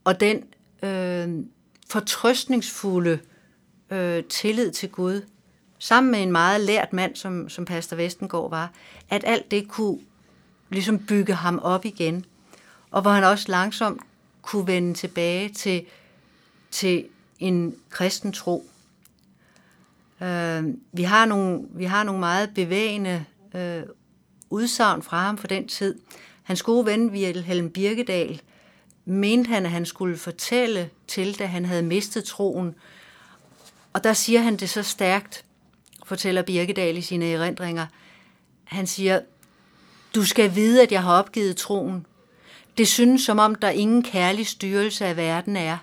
og 0.05 0.21
den 0.21 0.45
øh, 0.83 1.29
fortrøstningsfulde 1.91 3.19
øh, 3.91 4.25
tillid 4.25 4.71
til 4.71 4.89
Gud, 4.89 5.23
sammen 5.79 6.11
med 6.11 6.23
en 6.23 6.33
meget 6.33 6.61
lært 6.61 6.93
mand, 6.93 7.17
som, 7.17 7.49
som 7.49 7.65
Pastor 7.65 7.97
Vestengård 7.97 8.51
var, 8.51 8.73
at 9.11 9.25
alt 9.27 9.51
det 9.51 9.69
kunne 9.69 9.99
ligesom 10.73 10.99
bygge 10.99 11.35
ham 11.35 11.59
op 11.59 11.85
igen. 11.85 12.25
Og 12.91 13.03
hvor 13.03 13.11
han 13.11 13.25
også 13.25 13.45
langsomt 13.49 14.01
kunne 14.43 14.67
vende 14.67 14.95
tilbage 14.95 15.49
til, 15.49 15.87
til 16.71 17.05
en 17.39 17.75
kristen 17.91 18.33
tro. 18.33 18.67
Øh, 20.21 20.65
vi, 20.93 21.03
har 21.03 21.25
nogle, 21.25 21.61
vi 21.71 21.85
har 21.85 22.03
nogle 22.03 22.21
meget 22.21 22.55
bevægende 22.55 23.25
øh, 23.55 23.83
udsagn 24.51 25.03
fra 25.03 25.23
ham 25.23 25.39
for 25.39 25.47
den 25.47 25.69
tid. 25.69 25.99
Hans 26.43 26.63
gode 26.63 26.87
ven 26.87 27.11
Wilhelm 27.11 27.71
Birkedal 27.71 28.43
mente 29.05 29.49
han, 29.49 29.65
at 29.65 29.71
han 29.71 29.87
skulle 29.87 30.17
fortælle 30.17 30.91
til, 31.07 31.39
da 31.39 31.47
han 31.47 31.65
havde 31.65 31.83
mistet 31.83 32.25
troen. 32.25 32.75
Og 33.93 34.05
der 34.05 34.13
siger 34.13 34.41
han 34.41 34.57
det 34.57 34.71
så 34.71 34.83
stærkt, 34.83 35.45
fortæller 36.05 36.43
Birkedal 36.43 36.97
i 36.97 37.01
sine 37.01 37.33
erindringer. 37.33 37.87
Han 38.65 38.87
siger, 38.87 39.21
du 40.15 40.25
skal 40.25 40.55
vide, 40.55 40.83
at 40.83 40.93
jeg 40.93 41.03
har 41.03 41.19
opgivet 41.19 41.57
troen. 41.57 42.07
Det 42.79 42.89
synes 42.89 43.23
som 43.23 43.39
om, 43.39 43.55
der 43.55 43.71
ingen 43.71 44.03
kærlig 44.03 44.47
styrelse 44.47 45.07
af 45.07 45.17
verden 45.17 45.57
er. 45.57 45.79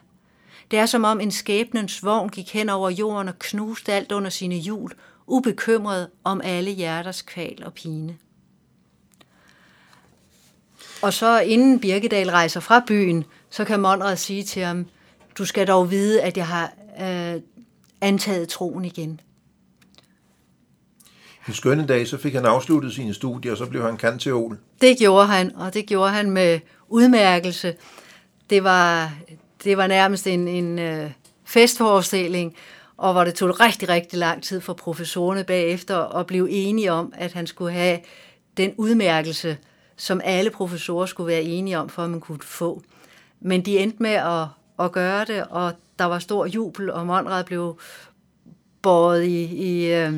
Det 0.72 0.80
er 0.80 0.86
som 0.86 1.04
om 1.04 1.20
en 1.20 1.32
skæbnens 1.32 2.04
vogn 2.04 2.30
gik 2.30 2.54
hen 2.54 2.70
over 2.70 2.90
jorden 2.90 3.28
og 3.28 3.40
knuste 3.40 3.94
alt 3.94 4.12
under 4.12 4.30
sine 4.30 4.56
hjul, 4.56 4.92
ubekymret 5.28 6.10
om 6.24 6.42
alle 6.44 6.72
hjerters 6.72 7.22
kval 7.22 7.64
og 7.66 7.74
pine. 7.74 8.18
Og 11.02 11.14
så 11.14 11.40
inden 11.40 11.80
Birkedal 11.80 12.30
rejser 12.30 12.60
fra 12.60 12.84
byen, 12.88 13.26
så 13.50 13.66
kan 13.66 13.80
Monrad 13.80 14.16
sige 14.16 14.44
til 14.44 14.62
ham, 14.64 14.86
du 15.38 15.46
skal 15.46 15.68
dog 15.68 15.92
vide, 15.92 16.22
at 16.22 16.38
jeg 16.38 16.48
har 16.48 16.74
øh, 17.02 17.42
antaget 18.02 18.50
troen 18.50 18.86
igen. 18.86 19.22
En 21.50 21.56
skønne 21.56 21.86
dag, 21.86 22.08
så 22.08 22.18
fik 22.18 22.34
han 22.34 22.46
afsluttet 22.46 22.94
sine 22.94 23.14
studier, 23.14 23.52
og 23.52 23.58
så 23.58 23.66
blev 23.66 23.84
han 23.84 23.98
kanteol. 23.98 24.58
Det 24.82 24.98
gjorde 24.98 25.26
han, 25.28 25.56
og 25.56 25.74
det 25.74 25.86
gjorde 25.86 26.12
han 26.12 26.32
med 26.32 26.60
udmærkelse. 26.88 27.76
Det 28.50 28.64
var, 28.64 29.14
det 29.64 29.78
var 29.78 29.88
nærmest 29.88 30.28
en, 30.28 30.48
en 30.48 30.80
øh, 30.80 31.12
festforestilling, 31.46 32.56
og 32.98 33.14
hvor 33.14 33.24
det 33.24 33.34
tog 33.36 33.60
rigtig, 33.60 33.90
rigtig 33.90 34.20
lang 34.20 34.44
tid 34.44 34.62
for 34.62 34.74
professorerne 34.74 35.44
bagefter 35.44 35.98
at 35.98 36.26
blive 36.28 36.50
enige 36.50 36.92
om, 36.92 37.14
at 37.18 37.34
han 37.34 37.48
skulle 37.48 37.74
have 37.74 38.00
den 38.58 38.74
udmærkelse, 38.78 39.58
som 39.98 40.22
alle 40.24 40.50
professorer 40.50 41.06
skulle 41.06 41.28
være 41.28 41.44
enige 41.44 41.80
om, 41.80 41.90
for 41.90 42.04
at 42.04 42.10
man 42.10 42.20
kunne 42.20 42.42
få. 42.42 42.82
Men 43.40 43.62
de 43.62 43.80
endte 43.80 44.04
med 44.04 44.14
at, 44.14 44.46
at 44.80 44.92
gøre 44.92 45.26
det, 45.26 45.44
og 45.50 45.74
der 46.00 46.06
var 46.06 46.20
stor 46.20 46.46
jubel, 46.46 46.92
og 46.92 47.06
Monrad 47.06 47.44
blev 47.44 47.80
båret 48.82 49.24
i, 49.24 49.44
i 49.44 49.94
øh, 49.94 50.14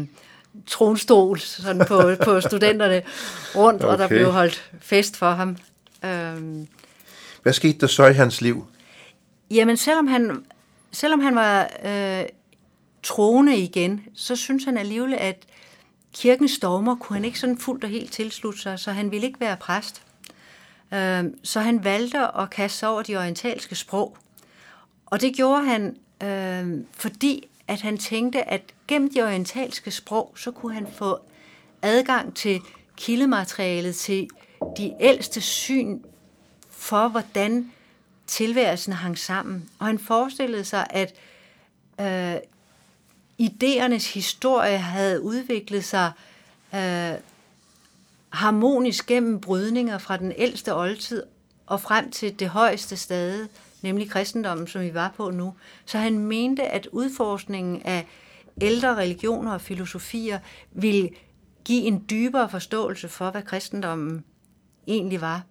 tronstol 0.67 1.39
sådan 1.39 1.85
på, 1.87 2.01
på 2.25 2.41
studenterne 2.41 3.01
rundt, 3.55 3.83
okay. 3.83 3.91
og 3.91 3.97
der 3.97 4.07
blev 4.07 4.31
holdt 4.31 4.71
fest 4.79 5.17
for 5.17 5.31
ham. 5.31 5.57
Øhm. 6.05 6.67
Hvad 7.43 7.53
skete 7.53 7.77
der 7.79 7.87
så 7.87 8.05
i 8.05 8.13
hans 8.13 8.41
liv? 8.41 8.65
Jamen, 9.51 9.77
selvom 9.77 10.07
han, 10.07 10.45
selvom 10.91 11.19
han 11.19 11.35
var 11.35 11.69
øh, 11.85 12.23
troende 13.03 13.57
igen, 13.57 14.01
så 14.15 14.35
synes 14.35 14.63
han 14.63 14.77
alligevel, 14.77 15.13
at 15.13 15.45
kirkens 16.13 16.51
stormer 16.51 16.95
kunne 16.95 17.15
han 17.15 17.25
ikke 17.25 17.39
sådan 17.39 17.57
fuldt 17.57 17.83
og 17.83 17.89
helt 17.89 18.11
tilslutte 18.11 18.59
sig, 18.59 18.79
så 18.79 18.91
han 18.91 19.11
ville 19.11 19.27
ikke 19.27 19.39
være 19.39 19.57
præst. 19.57 20.01
Øh, 20.93 21.23
så 21.43 21.59
han 21.59 21.83
valgte 21.83 22.19
at 22.37 22.49
kaste 22.49 22.77
sig 22.77 22.89
over 22.89 23.01
de 23.01 23.17
orientalske 23.17 23.75
sprog. 23.75 24.17
Og 25.05 25.21
det 25.21 25.35
gjorde 25.35 25.65
han, 25.65 25.97
øh, 26.23 26.83
fordi 26.93 27.47
at 27.67 27.81
han 27.81 27.97
tænkte, 27.97 28.49
at 28.49 28.61
gennem 28.91 29.13
de 29.13 29.21
orientalske 29.21 29.91
sprog, 29.91 30.33
så 30.35 30.51
kunne 30.51 30.73
han 30.73 30.87
få 30.93 31.19
adgang 31.81 32.35
til 32.35 32.61
kildematerialet, 32.97 33.95
til 33.95 34.29
de 34.77 34.93
ældste 34.99 35.41
syn 35.41 35.99
for, 36.69 37.07
hvordan 37.07 37.71
tilværelsen 38.27 38.93
hang 38.93 39.17
sammen. 39.17 39.69
Og 39.79 39.85
han 39.85 39.99
forestillede 39.99 40.63
sig, 40.63 40.87
at 40.89 41.15
øh, 42.01 42.35
idéernes 43.41 44.13
historie 44.13 44.77
havde 44.77 45.21
udviklet 45.21 45.83
sig 45.83 46.11
øh, 46.75 47.13
harmonisk 48.29 49.07
gennem 49.07 49.41
brydninger 49.41 49.97
fra 49.97 50.17
den 50.17 50.33
ældste 50.37 50.75
oldtid 50.75 51.23
og 51.67 51.81
frem 51.81 52.11
til 52.11 52.39
det 52.39 52.49
højeste 52.49 52.97
stade, 52.97 53.47
nemlig 53.81 54.09
kristendommen, 54.09 54.67
som 54.67 54.81
vi 54.81 54.93
var 54.93 55.13
på 55.17 55.31
nu. 55.31 55.53
Så 55.85 55.97
han 55.97 56.19
mente, 56.19 56.63
at 56.63 56.87
udforskningen 56.91 57.81
af 57.81 58.05
ældre 58.61 58.95
religioner 58.95 59.53
og 59.53 59.61
filosofier 59.61 60.39
ville 60.71 61.09
give 61.65 61.81
en 61.81 62.05
dybere 62.09 62.49
forståelse 62.49 63.07
for, 63.07 63.29
hvad 63.31 63.41
kristendommen 63.41 64.23
egentlig 64.87 65.21
var. 65.21 65.43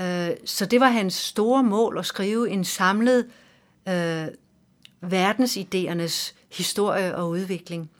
Øh, 0.00 0.30
så 0.44 0.66
det 0.66 0.80
var 0.80 0.88
hans 0.88 1.14
store 1.14 1.62
mål 1.62 1.98
at 1.98 2.06
skrive 2.06 2.50
en 2.50 2.64
samlet 2.64 3.26
øh, 3.88 4.26
verdensidéernes 5.04 6.34
historie 6.52 7.16
og 7.16 7.28
udvikling. 7.28 7.90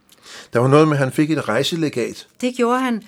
Der 0.52 0.58
var 0.58 0.68
noget 0.68 0.88
med, 0.88 0.96
at 0.96 1.02
han 1.02 1.12
fik 1.12 1.30
et 1.30 1.48
rejselegat. 1.48 2.26
Det 2.40 2.54
gjorde 2.56 2.80
han. 2.80 3.02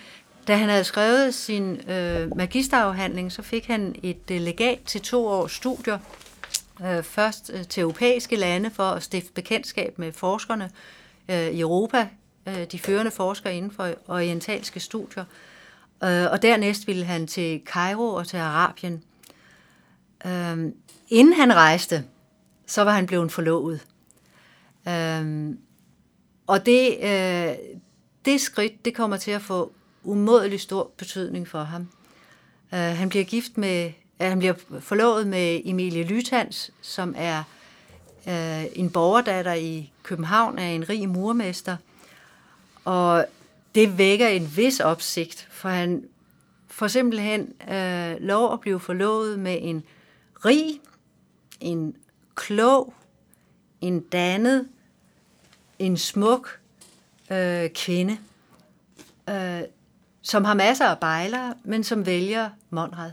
Da 0.49 0.57
han 0.57 0.69
havde 0.69 0.85
skrevet 0.85 1.35
sin 1.35 1.91
øh, 1.91 2.37
magisterafhandling, 2.37 3.33
så 3.33 3.43
fik 3.43 3.67
han 3.67 3.95
et 4.03 4.31
øh, 4.31 4.41
legat 4.41 4.79
til 4.87 5.01
to 5.01 5.27
års 5.27 5.53
studier. 5.53 5.99
Øh, 6.85 7.03
først 7.03 7.51
øh, 7.55 7.65
til 7.65 7.81
europæiske 7.81 8.37
lande 8.37 8.71
for 8.71 8.83
at 8.83 9.03
stifte 9.03 9.33
bekendtskab 9.33 9.99
med 9.99 10.13
forskerne 10.13 10.71
øh, 11.29 11.47
i 11.47 11.61
Europa, 11.61 12.09
øh, 12.49 12.65
de 12.73 12.79
førende 12.79 13.11
forskere 13.11 13.57
inden 13.57 13.71
for 13.71 13.89
orientalske 14.09 14.81
studier. 14.81 15.25
Øh, 16.05 16.31
og 16.31 16.43
dernæst 16.43 16.87
ville 16.87 17.05
han 17.05 17.27
til 17.27 17.61
Kairo 17.67 18.15
og 18.15 18.27
til 18.27 18.37
Arabien. 18.37 19.03
Øh, 20.27 20.73
inden 21.09 21.35
han 21.35 21.55
rejste, 21.55 22.05
så 22.67 22.83
var 22.83 22.93
han 22.93 23.07
blevet 23.07 23.33
forlovet. 23.33 23.87
Øh, 24.89 25.51
og 26.47 26.67
det, 26.67 26.99
øh, 27.03 27.55
det 28.25 28.41
skridt, 28.41 28.85
det 28.85 28.95
kommer 28.95 29.17
til 29.17 29.31
at 29.31 29.43
få 29.43 29.73
umådelig 30.03 30.61
stor 30.61 30.91
betydning 30.97 31.49
for 31.49 31.63
ham. 31.63 31.89
Øh, 32.75 32.81
han 32.81 33.09
bliver 33.09 33.25
gift 33.25 33.59
med, 33.59 33.93
uh, 34.21 34.27
han 34.27 34.39
bliver 34.39 34.55
forlovet 34.81 35.27
med 35.27 35.61
Emilie 35.65 36.05
Lytans, 36.05 36.71
som 36.81 37.15
er 37.19 37.43
øh, 38.29 38.65
en 38.75 38.91
borgerdatter 38.91 39.53
i 39.53 39.93
København 40.03 40.59
af 40.59 40.67
en 40.67 40.89
rig 40.89 41.09
murmester. 41.09 41.77
Og 42.85 43.27
det 43.75 43.99
vækker 43.99 44.29
en 44.29 44.57
vis 44.57 44.81
opsigt, 44.81 45.49
for 45.51 45.69
han 45.69 46.05
får 46.69 46.89
simpelthen 46.89 47.53
øh, 47.71 48.17
lov 48.21 48.53
at 48.53 48.61
blive 48.61 48.81
forlovet 48.81 49.39
med 49.39 49.59
en 49.61 49.83
rig, 50.45 50.81
en 51.61 51.97
klog, 52.35 52.95
en 53.81 54.01
dannet, 54.01 54.69
en 55.79 55.97
smuk 55.97 56.61
øh, 57.31 57.71
kvinde. 57.71 58.19
øh, 59.29 59.63
som 60.23 60.45
har 60.45 60.55
masser 60.55 60.87
af 60.87 60.99
bejlere, 60.99 61.55
men 61.65 61.85
som 61.85 62.07
vælger 62.07 62.51
Monrad. 62.71 63.11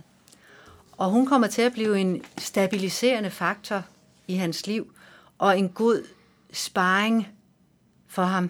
Og 0.97 1.09
hun 1.09 1.25
kommer 1.25 1.47
til 1.47 1.61
at 1.61 1.73
blive 1.73 1.99
en 1.99 2.23
stabiliserende 2.37 3.29
faktor 3.29 3.83
i 4.27 4.35
hans 4.35 4.67
liv, 4.67 4.93
og 5.37 5.59
en 5.59 5.69
god 5.69 6.07
sparring 6.53 7.27
for 8.07 8.23
ham. 8.23 8.49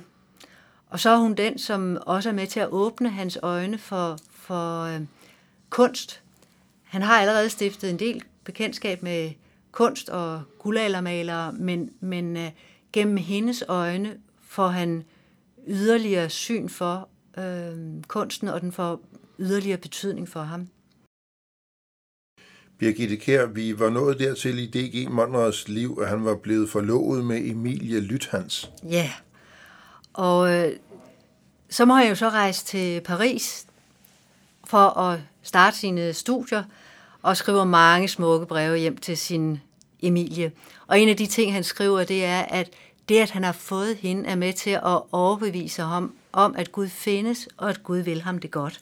Og 0.90 1.00
så 1.00 1.10
er 1.10 1.18
hun 1.18 1.34
den, 1.34 1.58
som 1.58 1.98
også 2.06 2.30
er 2.30 2.34
med 2.34 2.48
til 2.48 2.60
at 2.60 2.70
åbne 2.72 3.10
hans 3.10 3.40
øjne 3.42 3.78
for, 3.78 4.18
for 4.32 4.82
øh, 4.82 5.02
kunst. 5.70 6.22
Han 6.84 7.02
har 7.02 7.20
allerede 7.20 7.50
stiftet 7.50 7.90
en 7.90 8.00
del 8.00 8.24
bekendtskab 8.44 9.04
med 9.04 9.32
kunst 9.72 10.10
og 10.10 10.44
guldaldermalere, 10.60 11.52
men, 11.52 11.90
men 12.00 12.38
øh, 12.38 12.52
gennem 12.94 13.18
hendes 13.18 13.64
øjne 13.68 14.18
får 14.42 14.68
han 14.68 15.04
yderligere 15.68 16.30
syn 16.30 16.70
for 16.70 17.10
øh, 17.38 18.04
kunsten, 18.08 18.48
og 18.48 18.62
den 18.62 18.72
får 18.72 19.02
yderligere 19.40 19.78
betydning 19.78 20.30
for 20.30 20.42
ham. 20.42 20.68
Birgitte 22.80 23.18
Kær, 23.18 23.46
vi 23.46 23.80
var 23.80 23.90
nået 23.90 24.20
dertil 24.20 24.60
i 24.60 24.66
D.G. 24.66 25.12
Monrads 25.12 25.68
liv, 25.68 26.00
at 26.02 26.10
han 26.10 26.26
var 26.26 26.36
blevet 26.36 26.70
forlovet 26.70 27.26
med 27.26 27.38
Emilie 27.38 28.00
Lythans. 28.00 28.72
Ja, 28.84 29.12
og 30.14 30.54
øh, 30.54 30.72
så 31.70 31.86
må 31.86 31.94
han 31.94 32.10
jo 32.10 32.16
så 32.16 32.30
rejse 32.30 32.66
til 32.66 33.02
Paris 33.02 33.66
for 34.68 35.00
at 35.00 35.20
starte 35.42 35.78
sine 35.78 36.14
studier, 36.14 36.64
og 37.22 37.38
skriver 37.38 37.64
mange 37.64 38.08
smukke 38.08 38.46
breve 38.46 38.78
hjem 38.78 38.98
til 38.98 39.18
sin 39.18 39.60
Emilie. 40.02 40.52
Og 40.88 41.00
en 41.00 41.10
af 41.10 41.18
de 41.18 41.26
ting, 41.26 41.54
han 41.54 41.64
skriver, 41.64 42.04
det 42.04 42.26
er, 42.26 42.42
at 42.42 42.70
det, 43.10 43.20
at 43.20 43.32
han 43.32 43.44
har 43.44 43.52
fået 43.52 43.98
hende, 43.98 44.30
er 44.30 44.36
med 44.36 44.54
til 44.54 44.70
at 44.70 45.02
overbevise 45.12 45.82
ham 45.82 46.14
om, 46.32 46.56
at 46.58 46.72
Gud 46.72 46.88
findes, 46.88 47.48
og 47.58 47.70
at 47.70 47.84
Gud 47.84 47.98
vil 47.98 48.22
ham 48.22 48.40
det 48.40 48.52
godt. 48.52 48.80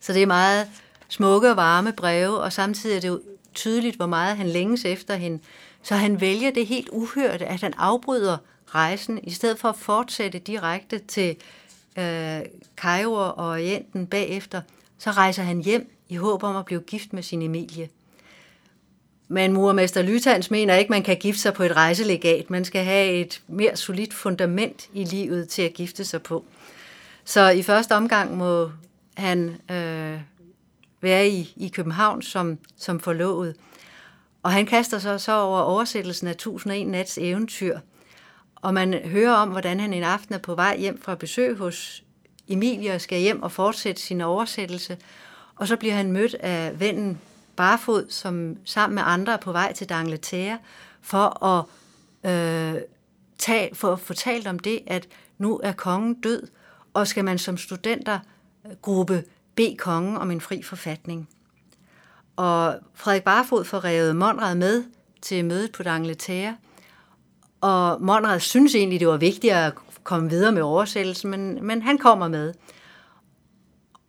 Så 0.00 0.12
det 0.12 0.22
er 0.22 0.26
meget 0.26 0.68
smukke 1.08 1.50
og 1.50 1.56
varme 1.56 1.92
breve, 1.92 2.38
og 2.38 2.52
samtidig 2.52 2.96
er 2.96 3.00
det 3.00 3.08
jo 3.08 3.20
tydeligt, 3.54 3.96
hvor 3.96 4.06
meget 4.06 4.36
han 4.36 4.48
længes 4.48 4.84
efter 4.84 5.14
hende. 5.14 5.38
Så 5.82 5.94
han 5.94 6.20
vælger 6.20 6.50
det 6.50 6.66
helt 6.66 6.88
uhørte, 6.92 7.46
at 7.46 7.60
han 7.60 7.74
afbryder 7.76 8.36
rejsen, 8.66 9.20
i 9.22 9.30
stedet 9.30 9.58
for 9.58 9.68
at 9.68 9.76
fortsætte 9.76 10.38
direkte 10.38 10.98
til 10.98 11.36
øh, 11.98 12.40
Cairo 12.76 13.12
og 13.12 13.34
Orienten 13.36 14.06
bagefter, 14.06 14.60
så 14.98 15.10
rejser 15.10 15.42
han 15.42 15.60
hjem 15.60 15.94
i 16.08 16.16
håb 16.16 16.42
om 16.42 16.56
at 16.56 16.64
blive 16.64 16.80
gift 16.80 17.12
med 17.12 17.22
sin 17.22 17.42
Emilie. 17.42 17.88
Men 19.28 19.52
murmester 19.52 20.02
Lytans 20.02 20.50
mener 20.50 20.74
ikke, 20.74 20.90
man 20.90 21.02
kan 21.02 21.16
gifte 21.16 21.42
sig 21.42 21.54
på 21.54 21.62
et 21.62 21.76
rejselegat. 21.76 22.50
Man 22.50 22.64
skal 22.64 22.84
have 22.84 23.12
et 23.12 23.42
mere 23.46 23.76
solidt 23.76 24.14
fundament 24.14 24.88
i 24.92 25.04
livet 25.04 25.48
til 25.48 25.62
at 25.62 25.74
gifte 25.74 26.04
sig 26.04 26.22
på. 26.22 26.44
Så 27.24 27.48
i 27.48 27.62
første 27.62 27.94
omgang 27.94 28.36
må 28.36 28.70
han 29.14 29.56
øh, 29.70 30.20
være 31.00 31.28
i, 31.28 31.54
i 31.56 31.68
København 31.68 32.22
som, 32.22 32.58
som 32.76 33.00
forlovet. 33.00 33.56
Og 34.42 34.52
han 34.52 34.66
kaster 34.66 34.98
sig 34.98 35.20
så 35.20 35.32
over 35.32 35.60
oversættelsen 35.60 36.26
af 36.26 36.32
1001 36.32 36.86
nats 36.86 37.18
eventyr. 37.18 37.78
Og 38.54 38.74
man 38.74 38.94
hører 38.94 39.32
om, 39.32 39.48
hvordan 39.48 39.80
han 39.80 39.92
en 39.92 40.02
aften 40.02 40.34
er 40.34 40.38
på 40.38 40.54
vej 40.54 40.76
hjem 40.76 41.02
fra 41.02 41.14
besøg 41.14 41.56
hos 41.56 42.04
Emilie 42.48 42.94
og 42.94 43.00
skal 43.00 43.20
hjem 43.20 43.42
og 43.42 43.52
fortsætte 43.52 44.02
sin 44.02 44.20
oversættelse. 44.20 44.96
Og 45.56 45.68
så 45.68 45.76
bliver 45.76 45.94
han 45.94 46.12
mødt 46.12 46.34
af 46.34 46.80
vennen 46.80 47.20
Barfod, 47.56 48.06
som 48.10 48.56
sammen 48.64 48.94
med 48.94 49.02
andre 49.06 49.32
er 49.32 49.36
på 49.36 49.52
vej 49.52 49.72
til 49.72 49.88
D'Angleterre 49.92 50.56
for 51.00 51.44
at 51.44 51.64
øh, 52.30 52.80
tage, 53.38 53.74
for 53.74 53.92
at 53.92 54.00
fortælle 54.00 54.50
om 54.50 54.58
det, 54.58 54.80
at 54.86 55.08
nu 55.38 55.60
er 55.62 55.72
kongen 55.72 56.14
død, 56.14 56.46
og 56.94 57.06
skal 57.06 57.24
man 57.24 57.38
som 57.38 57.56
studentergruppe 57.56 59.24
bede 59.58 59.76
kongen 59.76 60.16
om 60.16 60.30
en 60.30 60.40
fri 60.40 60.62
forfatning. 60.62 61.28
Og 62.36 62.74
Frederik 62.94 63.22
Barfod 63.22 63.64
får 63.64 63.84
revet 63.84 64.16
Monrad 64.16 64.54
med 64.54 64.84
til 65.22 65.44
mødet 65.44 65.72
på 65.72 65.82
D'Angleterre, 65.82 66.52
og 67.60 68.02
Monrad 68.02 68.40
synes 68.40 68.74
egentlig, 68.74 69.00
det 69.00 69.08
var 69.08 69.16
vigtigt 69.16 69.52
at 69.52 69.74
komme 70.04 70.30
videre 70.30 70.52
med 70.52 70.62
oversættelsen, 70.62 71.30
men, 71.30 71.66
men 71.66 71.82
han 71.82 71.98
kommer 71.98 72.28
med. 72.28 72.54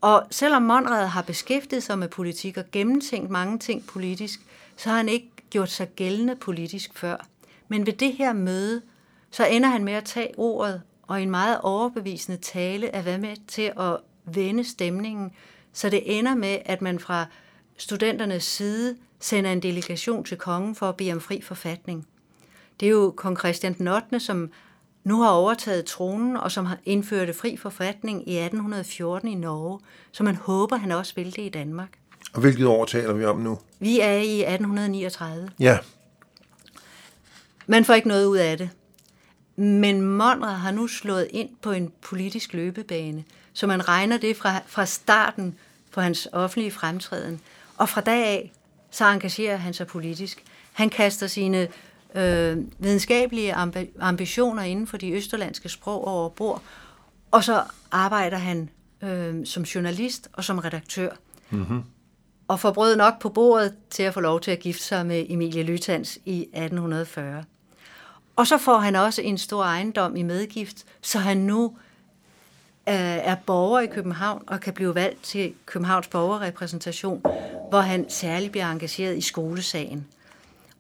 Og 0.02 0.24
selvom 0.32 0.62
Monrad 0.62 1.08
har 1.08 1.22
beskæftiget 1.22 1.84
sig 1.84 2.00
med 2.00 2.08
politik 2.08 2.58
og 2.58 2.64
gennemtænkt 2.72 3.30
mange 3.30 3.60
ting 3.60 3.86
politisk, 3.86 4.40
så 4.78 4.90
har 4.90 4.98
han 4.98 5.10
ikke 5.10 5.32
gjort 5.50 5.70
sig 5.70 5.88
gældende 5.96 6.36
politisk 6.36 6.98
før. 6.98 7.26
Men 7.68 7.86
ved 7.86 7.94
det 7.94 8.14
her 8.14 8.34
møde, 8.34 8.82
så 9.32 9.46
ender 9.46 9.70
han 9.70 9.84
med 9.84 9.94
at 9.94 10.06
tage 10.06 10.34
ordet 10.38 10.82
og 11.10 11.22
en 11.22 11.32
meget 11.32 11.62
overbevisende 11.62 12.38
tale 12.38 12.88
er 12.88 13.02
været 13.02 13.20
med 13.20 13.36
til 13.48 13.72
at 13.80 13.98
vende 14.36 14.64
stemningen, 14.64 15.32
så 15.74 15.90
det 15.90 16.18
ender 16.18 16.36
med, 16.36 16.58
at 16.66 16.82
man 16.82 17.00
fra 17.00 17.26
studenternes 17.78 18.44
side 18.44 18.96
sender 19.20 19.52
en 19.52 19.62
delegation 19.62 20.24
til 20.24 20.38
kongen 20.38 20.76
for 20.76 20.90
at 20.90 20.98
bede 20.98 21.12
om 21.12 21.22
fri 21.22 21.42
forfatning. 21.42 22.08
Det 22.80 22.86
er 22.86 22.90
jo 22.90 23.14
kong 23.18 23.40
Christian 23.40 23.74
den 23.74 23.88
8., 23.88 24.20
som 24.20 24.52
nu 25.04 25.22
har 25.22 25.30
overtaget 25.30 25.86
tronen, 25.86 26.38
og 26.38 26.52
som 26.52 26.66
har 26.66 26.78
indført 26.86 27.36
fri 27.36 27.58
forfatning 27.58 28.30
i 28.30 28.38
1814 28.38 29.30
i 29.30 29.36
Norge, 29.36 29.80
så 30.12 30.24
man 30.24 30.36
håber, 30.36 30.78
han 30.78 30.92
også 30.92 31.14
vil 31.16 31.36
det 31.36 31.42
i 31.42 31.50
Danmark. 31.50 31.90
Og 32.34 32.42
hvilket 32.42 32.68
år 32.68 32.86
taler 32.86 33.14
vi 33.14 33.26
om 33.26 33.38
nu? 33.38 33.60
Vi 33.80 34.00
er 34.00 34.14
i 34.14 34.40
1839. 34.42 35.50
Ja. 35.60 35.78
Man 37.68 37.86
får 37.86 37.94
ikke 37.94 38.08
noget 38.08 38.26
ud 38.26 38.38
af 38.38 38.58
det. 38.58 38.70
Men 39.56 40.02
Monrad 40.02 40.56
har 40.56 40.72
nu 40.72 40.88
slået 40.88 41.28
ind 41.32 41.50
på 41.62 41.72
en 41.72 41.92
politisk 42.02 42.54
løbebane, 42.54 43.24
så 43.54 43.68
man 43.68 43.88
regner 43.88 44.18
det 44.18 44.38
fra, 44.38 44.60
fra 44.68 44.86
starten 44.86 45.56
på 45.92 46.02
hans 46.02 46.28
offentlige 46.34 46.72
fremtræden. 46.72 47.42
Og 47.78 47.90
fra 47.90 48.02
dag 48.02 48.26
af, 48.26 48.52
så 48.92 49.06
engagerer 49.06 49.58
han 49.58 49.74
sig 49.74 49.88
politisk. 49.88 50.44
Han 50.74 50.90
kaster 50.90 51.28
sine 51.28 51.68
øh, 52.16 52.58
videnskabelige 52.80 53.56
ambitioner 54.00 54.64
inden 54.64 54.88
for 54.88 54.98
de 54.98 55.12
østerlandske 55.12 55.70
sprog 55.70 56.08
over 56.08 56.30
bord, 56.30 56.62
og 57.32 57.44
så 57.44 57.64
arbejder 57.92 58.38
han 58.38 58.70
øh, 59.02 59.46
som 59.46 59.64
journalist 59.64 60.28
og 60.34 60.44
som 60.44 60.60
redaktør. 60.60 61.10
Mm-hmm. 61.50 61.84
Og 62.48 62.60
får 62.60 62.72
brød 62.72 62.96
nok 62.96 63.20
på 63.22 63.30
bordet 63.30 63.74
til 63.90 64.04
at 64.04 64.14
få 64.14 64.20
lov 64.20 64.42
til 64.42 64.52
at 64.52 64.60
gifte 64.60 64.84
sig 64.84 65.06
med 65.06 65.26
Emilie 65.30 65.64
Lytans 65.64 66.20
i 66.26 66.42
1840. 66.42 67.44
Og 68.36 68.48
så 68.48 68.58
får 68.58 68.80
han 68.80 68.96
også 68.96 69.22
en 69.22 69.38
stor 69.38 69.64
ejendom 69.64 70.16
i 70.16 70.24
medgift, 70.24 70.86
så 71.02 71.20
han 71.20 71.38
nu 71.38 71.78
er 72.96 73.36
borger 73.46 73.80
i 73.80 73.88
København 73.88 74.44
og 74.48 74.60
kan 74.60 74.74
blive 74.74 74.96
valgt 74.96 75.24
til 75.24 75.54
Københavns 75.66 76.08
borgerrepræsentation, 76.08 77.22
hvor 77.70 77.80
han 77.80 78.10
særligt 78.10 78.52
bliver 78.52 78.72
engageret 78.72 79.18
i 79.18 79.22
skolesagen. 79.22 80.08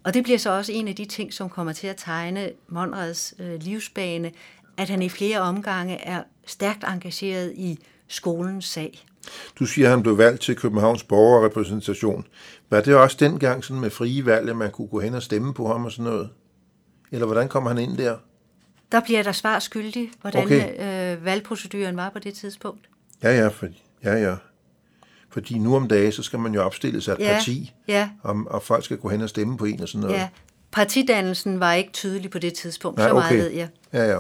Og 0.04 0.14
det 0.14 0.24
bliver 0.24 0.40
så 0.40 0.52
også 0.52 0.72
en 0.72 0.88
af 0.88 0.96
de 0.96 1.06
ting, 1.06 1.34
som 1.34 1.50
kommer 1.50 1.74
til 1.74 1.88
at 1.88 1.96
tegne 1.98 2.52
Monrads 2.68 3.34
øh, 3.40 3.62
livsbane, 3.62 4.32
at 4.78 4.90
han 4.90 5.02
i 5.02 5.10
flere 5.10 5.40
omgange 5.40 5.98
er 5.98 6.24
stærkt 6.46 6.84
engageret 6.84 7.54
i 7.56 7.80
skolens 8.08 8.66
sag. 8.66 9.06
Du 9.60 9.66
siger, 9.66 9.88
at 9.88 9.92
han 9.92 10.04
blev 10.04 10.18
valgt 10.18 10.42
til 10.42 10.56
Københavns 10.56 11.04
borgerrepræsentation. 11.04 12.26
Var 12.70 12.82
det 12.82 12.96
også 12.96 13.18
dengang 13.20 13.64
sådan 13.64 13.82
med 13.82 13.90
frie 13.90 14.26
valg, 14.26 14.50
at 14.50 14.56
man 14.56 14.72
kunne 14.72 14.88
gå 14.88 15.00
hen 15.00 15.14
og 15.14 15.24
stemme 15.24 15.54
på 15.54 15.68
ham 15.68 15.86
og 15.86 15.92
sådan 15.92 16.12
noget? 16.12 16.30
Eller 17.12 17.26
hvordan 17.26 17.50
kom 17.50 17.66
han 17.66 17.78
ind 17.78 17.98
der? 17.98 18.18
Der 18.92 19.00
bliver 19.00 19.24
der 19.24 19.32
svar 19.32 19.60
skyldig, 19.60 20.12
hvordan 20.22 20.44
okay. 20.44 21.16
øh, 21.16 21.26
valgproceduren 21.26 21.98
var 21.98 22.10
på 22.10 22.20
det 22.20 22.34
tidspunkt. 22.34 22.90
Ja, 23.24 23.38
ja, 23.38 23.48
for, 23.48 23.68
ja, 24.04 24.14
ja. 24.14 24.36
Fordi 25.30 25.58
nu 25.58 25.76
om 25.76 25.88
dagen, 25.88 26.12
så 26.12 26.24
skal 26.24 26.40
man 26.40 26.54
jo 26.54 26.64
opstille 26.64 27.02
sig 27.02 27.14
et 27.14 27.20
ja, 27.20 27.34
parti, 27.34 27.74
ja. 27.88 28.10
Og, 28.22 28.44
og 28.48 28.64
folk 28.64 28.86
skal 28.86 28.98
gå 28.98 29.10
hen 29.10 29.22
og 29.22 29.30
stemme 29.30 29.58
på 29.58 29.66
en 29.66 29.82
og 29.82 29.88
sådan 29.88 30.02
noget. 30.02 30.16
Ja, 30.16 30.28
partidannelsen 30.72 31.60
var 31.60 31.74
ikke 31.74 31.92
tydelig 31.92 32.32
på 32.32 32.40
det 32.40 32.54
tidspunkt, 32.54 32.98
Nej, 32.98 33.08
så 33.08 33.14
meget 33.14 33.26
okay. 33.26 33.38
ved 33.38 33.50
jeg. 33.52 33.68
Ja, 33.94 34.12
ja. 34.12 34.20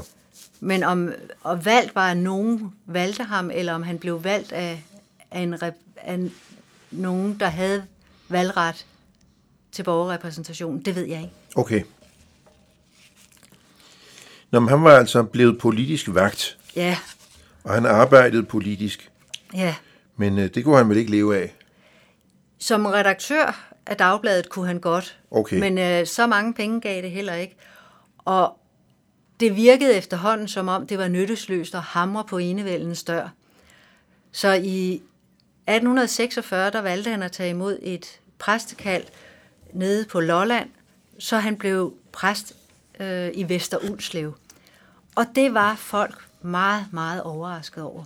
Men 0.59 0.83
om 0.83 1.13
og 1.43 1.65
valgt 1.65 1.95
var, 1.95 2.11
at 2.11 2.17
nogen 2.17 2.73
valgte 2.85 3.23
ham, 3.23 3.51
eller 3.53 3.73
om 3.73 3.83
han 3.83 3.97
blev 3.97 4.23
valgt 4.23 4.51
af, 4.51 4.83
af, 5.31 5.39
en, 5.41 5.55
af 6.01 6.21
nogen, 6.91 7.37
der 7.39 7.47
havde 7.47 7.83
valgret 8.29 8.85
til 9.71 9.83
borgerrepræsentationen, 9.83 10.81
det 10.81 10.95
ved 10.95 11.05
jeg 11.05 11.21
ikke. 11.21 11.33
Okay. 11.55 11.83
Nå, 14.51 14.59
men 14.59 14.69
han 14.69 14.83
var 14.83 14.97
altså 14.97 15.23
blevet 15.23 15.59
politisk 15.59 16.05
vagt. 16.07 16.57
Ja. 16.75 16.97
Og 17.63 17.73
han 17.73 17.85
arbejdede 17.85 18.43
politisk. 18.43 19.11
Ja. 19.53 19.75
Men 20.17 20.39
øh, 20.39 20.49
det 20.55 20.63
kunne 20.63 20.77
han 20.77 20.89
vel 20.89 20.97
ikke 20.97 21.11
leve 21.11 21.37
af? 21.37 21.55
Som 22.59 22.85
redaktør 22.85 23.73
af 23.85 23.97
Dagbladet 23.97 24.49
kunne 24.49 24.67
han 24.67 24.79
godt. 24.79 25.19
Okay. 25.31 25.59
Men 25.59 25.77
øh, 25.77 26.07
så 26.07 26.27
mange 26.27 26.53
penge 26.53 26.81
gav 26.81 27.01
det 27.01 27.11
heller 27.11 27.33
ikke. 27.33 27.55
Og 28.17 28.59
det 29.39 29.55
virkede 29.55 29.93
efterhånden, 29.93 30.47
som 30.47 30.67
om 30.67 30.87
det 30.87 30.97
var 30.97 31.07
nyttesløst 31.07 31.75
at 31.75 31.81
hamre 31.81 32.23
på 32.23 32.37
enevældens 32.37 33.03
dør. 33.03 33.29
Så 34.31 34.53
i 34.53 34.93
1846, 34.93 36.71
der 36.71 36.81
valgte 36.81 37.11
han 37.11 37.23
at 37.23 37.31
tage 37.31 37.49
imod 37.49 37.79
et 37.81 38.19
præstekald 38.39 39.03
nede 39.73 40.05
på 40.05 40.19
Lolland, 40.19 40.69
så 41.19 41.37
han 41.37 41.55
blev 41.55 41.93
præst 42.11 42.53
øh, 42.99 43.31
i 43.33 43.49
Vester 43.49 43.77
Ulslev. 43.91 44.33
Og 45.15 45.25
det 45.35 45.53
var 45.53 45.75
folk 45.75 46.27
meget, 46.41 46.85
meget 46.91 47.23
overrasket 47.23 47.83
over. 47.83 48.03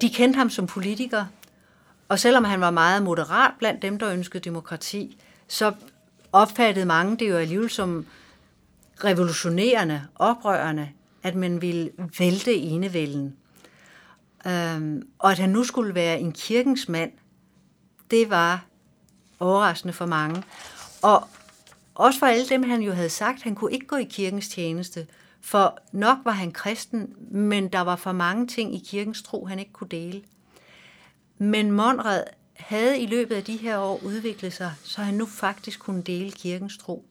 De 0.00 0.10
kendte 0.10 0.36
ham 0.36 0.50
som 0.50 0.66
politiker, 0.66 1.24
og 2.08 2.18
selvom 2.18 2.44
han 2.44 2.60
var 2.60 2.70
meget 2.70 3.02
moderat 3.02 3.52
blandt 3.58 3.82
dem, 3.82 3.98
der 3.98 4.12
ønskede 4.12 4.44
demokrati, 4.44 5.18
så 5.48 5.72
opfattede 6.32 6.86
mange 6.86 7.16
det 7.16 7.28
jo 7.30 7.36
alligevel 7.36 7.70
som 7.70 8.06
revolutionerende, 9.04 10.06
oprørende, 10.14 10.88
at 11.22 11.34
man 11.34 11.62
ville 11.62 11.90
vælte 12.18 12.54
enevælden. 12.54 13.36
Øhm, 14.46 15.08
og 15.18 15.30
at 15.30 15.38
han 15.38 15.50
nu 15.50 15.64
skulle 15.64 15.94
være 15.94 16.20
en 16.20 16.32
kirkens 16.32 16.88
mand, 16.88 17.12
det 18.10 18.30
var 18.30 18.64
overraskende 19.40 19.94
for 19.94 20.06
mange. 20.06 20.42
Og 21.02 21.28
også 22.00 22.18
for 22.18 22.26
alle 22.26 22.48
dem, 22.48 22.62
han 22.62 22.82
jo 22.82 22.92
havde 22.92 23.10
sagt, 23.10 23.42
han 23.42 23.54
kunne 23.54 23.72
ikke 23.72 23.86
gå 23.86 23.96
i 23.96 24.04
kirkens 24.04 24.48
tjeneste, 24.48 25.06
for 25.40 25.78
nok 25.92 26.18
var 26.24 26.32
han 26.32 26.52
kristen, 26.52 27.14
men 27.30 27.68
der 27.68 27.80
var 27.80 27.96
for 27.96 28.12
mange 28.12 28.46
ting 28.46 28.74
i 28.74 28.82
kirkens 28.86 29.22
tro, 29.22 29.46
han 29.46 29.58
ikke 29.58 29.72
kunne 29.72 29.88
dele. 29.88 30.22
Men 31.38 31.70
Monrad 31.70 32.24
havde 32.56 33.00
i 33.00 33.06
løbet 33.06 33.34
af 33.34 33.44
de 33.44 33.56
her 33.56 33.78
år 33.78 34.00
udviklet 34.04 34.52
sig, 34.52 34.72
så 34.84 35.00
han 35.02 35.14
nu 35.14 35.26
faktisk 35.26 35.80
kunne 35.80 36.02
dele 36.02 36.30
kirkens 36.30 36.78
tro. 36.78 37.06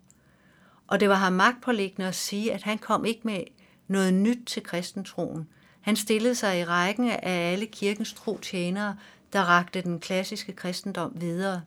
Og 0.88 1.00
det 1.00 1.10
var 1.10 1.16
ham 1.16 1.34
magtpålæggende 1.34 2.08
at 2.08 2.16
sige, 2.16 2.54
at 2.54 2.64
han 2.64 2.78
kom 2.78 3.06
ikke 3.06 3.22
med 3.24 3.44
noget 3.88 4.14
nyt 4.14 4.40
til 4.46 4.64
kristentroen. 4.64 5.48
Han 5.82 5.96
stillede 5.96 6.36
sig 6.36 6.60
i 6.60 6.64
rækken 6.64 7.10
af 7.10 7.52
alle 7.52 7.66
kirkens 7.66 8.14
tro 8.14 8.38
tjenere, 8.38 8.98
der 9.34 9.42
rakte 9.42 9.82
den 9.82 10.00
klassiske 10.00 10.54
kristendom 10.54 11.12
videre 11.16 11.62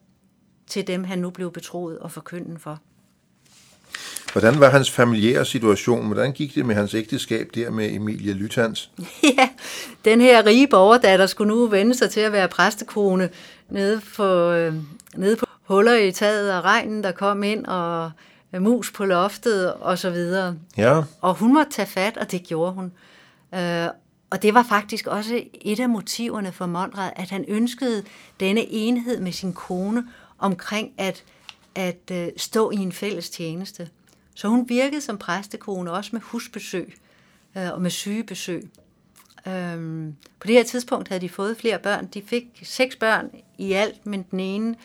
til 0.66 0.86
dem, 0.86 1.04
han 1.04 1.18
nu 1.18 1.30
blev 1.30 1.52
betroet 1.52 1.98
og 1.98 2.12
forkynden 2.12 2.58
for. 2.58 2.80
Hvordan 4.32 4.60
var 4.60 4.70
hans 4.70 4.90
familiære 4.90 5.44
situation? 5.44 6.06
Hvordan 6.06 6.32
gik 6.32 6.54
det 6.54 6.66
med 6.66 6.74
hans 6.74 6.94
ægteskab 6.94 7.50
der 7.54 7.70
med 7.70 7.94
Emilie 7.94 8.32
Lytans? 8.32 8.90
Ja, 9.38 9.48
den 10.04 10.20
her 10.20 10.46
rige 10.46 10.68
borgerdatter 10.68 11.26
skulle 11.26 11.48
nu 11.48 11.66
vende 11.66 11.94
sig 11.94 12.10
til 12.10 12.20
at 12.20 12.32
være 12.32 12.48
præstekone 12.48 13.30
nede 13.68 14.00
på, 14.16 14.50
øh, 14.50 14.74
nede 15.16 15.36
på 15.36 15.46
huller 15.62 15.94
i 15.94 16.12
taget 16.12 16.54
og 16.54 16.64
regnen, 16.64 17.04
der 17.04 17.12
kom 17.12 17.42
ind, 17.42 17.66
og 17.66 18.10
mus 18.60 18.92
på 18.92 19.04
loftet 19.04 19.72
og 19.72 19.98
så 19.98 20.10
videre. 20.10 20.56
Ja. 20.76 21.02
Og 21.20 21.34
hun 21.34 21.54
måtte 21.54 21.72
tage 21.72 21.86
fat, 21.86 22.16
og 22.16 22.30
det 22.30 22.42
gjorde 22.46 22.72
hun. 22.72 22.92
Øh, 23.54 23.88
og 24.30 24.42
det 24.42 24.54
var 24.54 24.62
faktisk 24.68 25.06
også 25.06 25.42
et 25.60 25.80
af 25.80 25.88
motiverne 25.88 26.52
for 26.52 26.66
Monrad, 26.66 27.10
at 27.16 27.30
han 27.30 27.44
ønskede 27.48 28.02
denne 28.40 28.66
enhed 28.70 29.20
med 29.20 29.32
sin 29.32 29.52
kone 29.52 30.04
omkring 30.38 30.90
at, 30.98 31.24
at 31.74 32.10
øh, 32.12 32.28
stå 32.36 32.70
i 32.70 32.76
en 32.76 32.92
fælles 32.92 33.30
tjeneste. 33.30 33.88
Så 34.34 34.48
hun 34.48 34.68
virkede 34.68 35.00
som 35.00 35.18
præstekone 35.18 35.90
også 35.90 36.10
med 36.12 36.20
husbesøg 36.20 36.94
øh, 37.56 37.72
og 37.72 37.82
med 37.82 37.90
sygebesøg. 37.90 38.70
Øhm, 39.46 40.16
på 40.40 40.46
det 40.46 40.54
her 40.54 40.62
tidspunkt 40.62 41.08
havde 41.08 41.20
de 41.20 41.28
fået 41.28 41.56
flere 41.56 41.78
børn. 41.78 42.06
De 42.06 42.22
fik 42.22 42.62
seks 42.62 42.96
børn 42.96 43.30
i 43.58 43.72
alt, 43.72 44.06
men 44.06 44.22
den 44.30 44.40
ene 44.40 44.76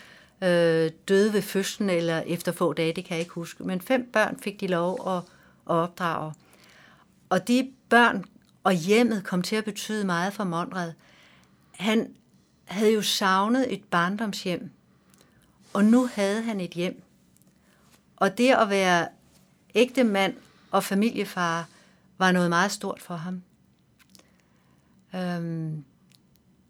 øh, 0.42 0.90
døde 1.08 1.32
ved 1.32 1.42
fødslen 1.42 1.90
eller 1.90 2.20
efter 2.26 2.52
få 2.52 2.72
dage, 2.72 2.92
det 2.92 3.04
kan 3.04 3.14
jeg 3.14 3.20
ikke 3.20 3.32
huske. 3.32 3.64
Men 3.64 3.80
fem 3.80 4.10
børn 4.12 4.38
fik 4.42 4.60
de 4.60 4.66
lov 4.66 5.08
at, 5.08 5.16
at 5.70 5.74
opdrage. 5.74 6.32
Og 7.28 7.48
de 7.48 7.70
børn 7.88 8.24
og 8.64 8.72
hjemmet 8.72 9.24
kom 9.24 9.42
til 9.42 9.56
at 9.56 9.64
betyde 9.64 10.04
meget 10.04 10.32
for 10.32 10.44
Monrad. 10.44 10.92
Han 11.70 12.14
havde 12.64 12.92
jo 12.92 13.02
savnet 13.02 13.72
et 13.72 13.84
barndomshjem, 13.84 14.70
og 15.72 15.84
nu 15.84 16.08
havde 16.14 16.42
han 16.42 16.60
et 16.60 16.70
hjem. 16.70 17.02
Og 18.16 18.38
det 18.38 18.50
at 18.50 18.70
være 18.70 19.08
ægte 19.78 20.04
mand 20.04 20.34
og 20.70 20.84
familiefar 20.84 21.68
var 22.18 22.32
noget 22.32 22.48
meget 22.48 22.72
stort 22.72 23.02
for 23.02 23.14
ham. 23.14 23.42
Øhm, 25.14 25.84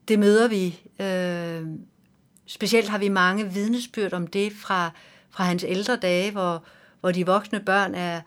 det 0.09 0.19
møder 0.19 0.49
vi. 0.49 0.81
Øhm, 1.01 1.81
specielt 2.47 2.89
har 2.89 2.99
vi 2.99 3.09
mange 3.09 3.53
vidnesbyrd 3.53 4.13
om 4.13 4.27
det 4.27 4.53
fra, 4.53 4.91
fra 5.31 5.45
hans 5.45 5.65
ældre 5.69 5.97
dage, 5.97 6.31
hvor, 6.31 6.65
hvor 7.01 7.13
de 7.13 7.27
voksne 7.27 7.61
børn 7.61 7.95
er 7.95 8.21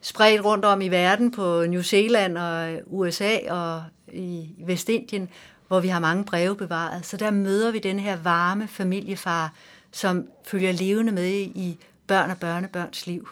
spredt 0.00 0.44
rundt 0.44 0.64
om 0.64 0.80
i 0.80 0.88
verden 0.88 1.30
på 1.30 1.64
New 1.66 1.82
Zealand 1.82 2.38
og 2.38 2.80
USA 2.86 3.38
og 3.50 3.84
i 4.12 4.50
Vestindien, 4.66 5.28
hvor 5.68 5.80
vi 5.80 5.88
har 5.88 6.00
mange 6.00 6.24
breve 6.24 6.56
bevaret. 6.56 7.06
Så 7.06 7.16
der 7.16 7.30
møder 7.30 7.70
vi 7.70 7.78
den 7.78 7.98
her 7.98 8.16
varme 8.16 8.68
familiefar, 8.68 9.52
som 9.92 10.28
følger 10.44 10.72
levende 10.72 11.12
med 11.12 11.32
i 11.40 11.78
børn 12.06 12.30
og 12.30 12.38
børnebørns 12.38 13.06
liv. 13.06 13.28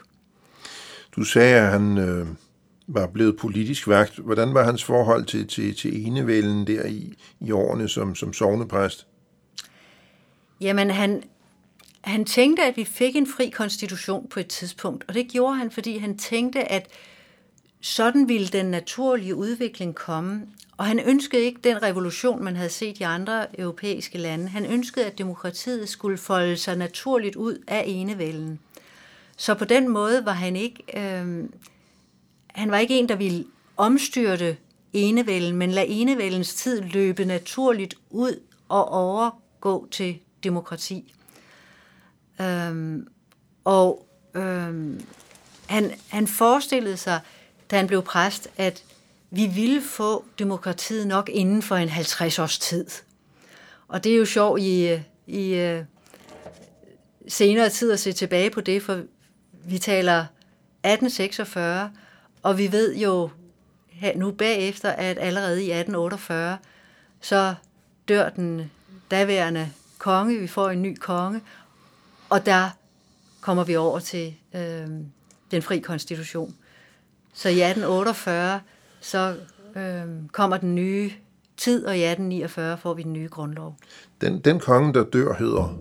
Du 1.18 1.24
sagde, 1.24 1.54
at 1.56 1.70
han 1.70 1.98
øh, 1.98 2.26
var 2.86 3.06
blevet 3.06 3.36
politisk 3.36 3.88
vagt. 3.88 4.18
Hvordan 4.18 4.54
var 4.54 4.64
hans 4.64 4.84
forhold 4.84 5.24
til, 5.24 5.46
til, 5.46 5.76
til 5.76 6.06
enevælden 6.06 6.66
der 6.66 6.86
i, 6.86 7.14
i 7.40 7.50
årene 7.50 7.88
som, 7.88 8.14
som 8.14 8.32
sovnepræst? 8.32 9.06
Jamen, 10.60 10.90
han, 10.90 11.22
han 12.00 12.24
tænkte, 12.24 12.62
at 12.62 12.76
vi 12.76 12.84
fik 12.84 13.16
en 13.16 13.26
fri 13.26 13.48
konstitution 13.48 14.28
på 14.30 14.40
et 14.40 14.46
tidspunkt, 14.46 15.04
og 15.08 15.14
det 15.14 15.28
gjorde 15.28 15.56
han, 15.56 15.70
fordi 15.70 15.98
han 15.98 16.18
tænkte, 16.18 16.72
at 16.72 16.88
sådan 17.80 18.28
ville 18.28 18.48
den 18.48 18.66
naturlige 18.66 19.34
udvikling 19.34 19.94
komme. 19.94 20.46
Og 20.76 20.86
han 20.86 21.00
ønskede 21.00 21.42
ikke 21.42 21.60
den 21.64 21.82
revolution, 21.82 22.44
man 22.44 22.56
havde 22.56 22.70
set 22.70 23.00
i 23.00 23.02
andre 23.02 23.60
europæiske 23.60 24.18
lande. 24.18 24.48
Han 24.48 24.66
ønskede, 24.66 25.06
at 25.06 25.18
demokratiet 25.18 25.88
skulle 25.88 26.18
folde 26.18 26.56
sig 26.56 26.76
naturligt 26.76 27.36
ud 27.36 27.64
af 27.68 27.84
enevælden. 27.86 28.58
Så 29.40 29.54
på 29.54 29.64
den 29.64 29.88
måde 29.88 30.24
var 30.24 30.32
han 30.32 30.56
ikke, 30.56 30.82
øh, 30.94 31.44
han 32.46 32.70
var 32.70 32.78
ikke 32.78 32.98
en, 32.98 33.08
der 33.08 33.16
ville 33.16 33.44
omstyrte 33.76 34.56
enevælden, 34.92 35.56
men 35.56 35.70
lade 35.70 35.86
enevældens 35.86 36.54
tid 36.54 36.82
løbe 36.82 37.24
naturligt 37.24 37.94
ud 38.10 38.40
og 38.68 38.88
overgå 38.88 39.88
til 39.90 40.18
demokrati. 40.44 41.14
Øhm, 42.40 43.08
og 43.64 44.06
øhm, 44.34 45.04
han, 45.66 45.92
han 46.08 46.26
forestillede 46.26 46.96
sig, 46.96 47.20
da 47.70 47.76
han 47.76 47.86
blev 47.86 48.02
præst, 48.02 48.48
at 48.56 48.84
vi 49.30 49.46
ville 49.46 49.82
få 49.82 50.24
demokratiet 50.38 51.06
nok 51.06 51.28
inden 51.32 51.62
for 51.62 51.76
en 51.76 51.88
50 51.88 52.38
års 52.38 52.58
tid. 52.58 52.86
Og 53.88 54.04
det 54.04 54.12
er 54.12 54.16
jo 54.16 54.24
sjovt 54.24 54.60
i, 54.60 54.88
øh, 54.88 55.00
i 55.26 55.54
øh, 55.54 55.84
senere 57.28 57.68
tid 57.68 57.92
at 57.92 58.00
se 58.00 58.12
tilbage 58.12 58.50
på 58.50 58.60
det, 58.60 58.82
for 58.82 59.02
vi 59.68 59.78
taler 59.78 60.18
1846, 60.20 61.90
og 62.42 62.58
vi 62.58 62.72
ved 62.72 62.96
jo 62.96 63.30
nu 64.16 64.30
bagefter, 64.30 64.90
at 64.90 65.18
allerede 65.20 65.64
i 65.64 65.70
1848, 65.70 66.58
så 67.20 67.54
dør 68.08 68.28
den 68.28 68.70
daværende 69.10 69.70
konge, 69.98 70.38
vi 70.38 70.46
får 70.46 70.70
en 70.70 70.82
ny 70.82 70.96
konge, 70.96 71.40
og 72.30 72.46
der 72.46 72.70
kommer 73.40 73.64
vi 73.64 73.76
over 73.76 73.98
til 73.98 74.34
øh, 74.54 74.88
den 75.50 75.62
fri 75.62 75.78
konstitution. 75.78 76.54
Så 77.34 77.48
i 77.48 77.62
1848, 77.62 78.60
så 79.00 79.36
øh, 79.76 80.04
kommer 80.32 80.56
den 80.56 80.74
nye 80.74 81.10
tid, 81.56 81.86
og 81.86 81.98
i 81.98 82.02
1849 82.02 82.78
får 82.78 82.94
vi 82.94 83.02
den 83.02 83.12
nye 83.12 83.28
grundlov. 83.28 83.76
Den, 84.20 84.40
den 84.40 84.60
konge, 84.60 84.94
der 84.94 85.04
dør, 85.04 85.34
hedder? 85.34 85.78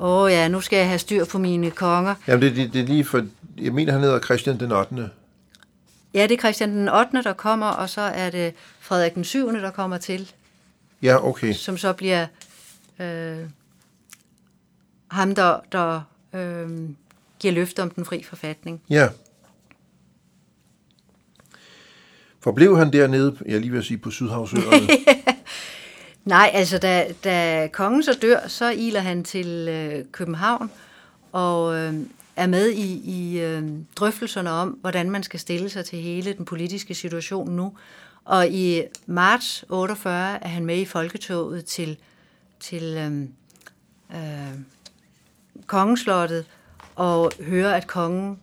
Åh 0.00 0.22
oh, 0.22 0.32
ja, 0.32 0.48
nu 0.48 0.60
skal 0.60 0.76
jeg 0.76 0.88
have 0.88 0.98
styr 0.98 1.24
på 1.24 1.38
mine 1.38 1.70
konger. 1.70 2.14
Jamen, 2.26 2.42
det, 2.42 2.56
det, 2.56 2.72
det 2.72 2.80
er 2.80 2.86
lige 2.86 3.04
for... 3.04 3.26
Jeg 3.58 3.72
mener, 3.72 3.92
han 3.92 4.02
hedder 4.02 4.20
Christian 4.20 4.60
den 4.60 4.72
8. 4.72 5.10
Ja, 6.14 6.22
det 6.22 6.30
er 6.30 6.38
Christian 6.38 6.70
den 6.70 6.88
8., 6.88 7.22
der 7.22 7.32
kommer, 7.32 7.66
og 7.66 7.90
så 7.90 8.00
er 8.00 8.30
det 8.30 8.54
Frederik 8.80 9.14
den 9.14 9.24
7., 9.24 9.52
der 9.52 9.70
kommer 9.70 9.98
til. 9.98 10.32
Ja, 11.02 11.26
okay. 11.26 11.52
Som 11.52 11.76
så 11.76 11.92
bliver 11.92 12.26
øh, 12.98 13.38
ham, 15.10 15.34
der, 15.34 15.60
der 15.72 16.00
øh, 16.32 16.68
giver 17.38 17.54
løfte 17.54 17.82
om 17.82 17.90
den 17.90 18.04
fri 18.04 18.22
forfatning. 18.22 18.82
Ja. 18.90 19.08
Forblev 22.40 22.78
han 22.78 22.92
dernede, 22.92 23.36
jeg 23.46 23.60
lige 23.60 23.72
vil 23.72 23.84
sige, 23.84 23.98
på 23.98 24.10
Sydhavsøerne? 24.10 24.88
Nej, 26.28 26.50
altså 26.54 26.78
da, 26.78 27.12
da 27.24 27.68
kongen 27.72 28.02
så 28.02 28.18
dør, 28.22 28.48
så 28.48 28.70
iler 28.70 29.00
han 29.00 29.24
til 29.24 29.68
øh, 29.68 30.04
København 30.12 30.70
og 31.32 31.76
øh, 31.76 31.94
er 32.36 32.46
med 32.46 32.70
i, 32.70 33.02
i 33.04 33.40
øh, 33.40 33.62
drøftelserne 33.96 34.50
om, 34.50 34.68
hvordan 34.68 35.10
man 35.10 35.22
skal 35.22 35.40
stille 35.40 35.70
sig 35.70 35.84
til 35.84 35.98
hele 35.98 36.32
den 36.32 36.44
politiske 36.44 36.94
situation 36.94 37.50
nu. 37.50 37.72
Og 38.24 38.48
i 38.48 38.82
marts 39.06 39.64
48 39.68 40.44
er 40.44 40.48
han 40.48 40.64
med 40.64 40.78
i 40.78 40.84
folketoget 40.84 41.64
til, 41.64 41.98
til 42.60 42.82
øh, 42.82 43.22
øh, 44.20 44.58
kongeslottet 45.66 46.46
og 46.96 47.32
hører, 47.40 47.74
at 47.74 47.86
kongen 47.86 48.38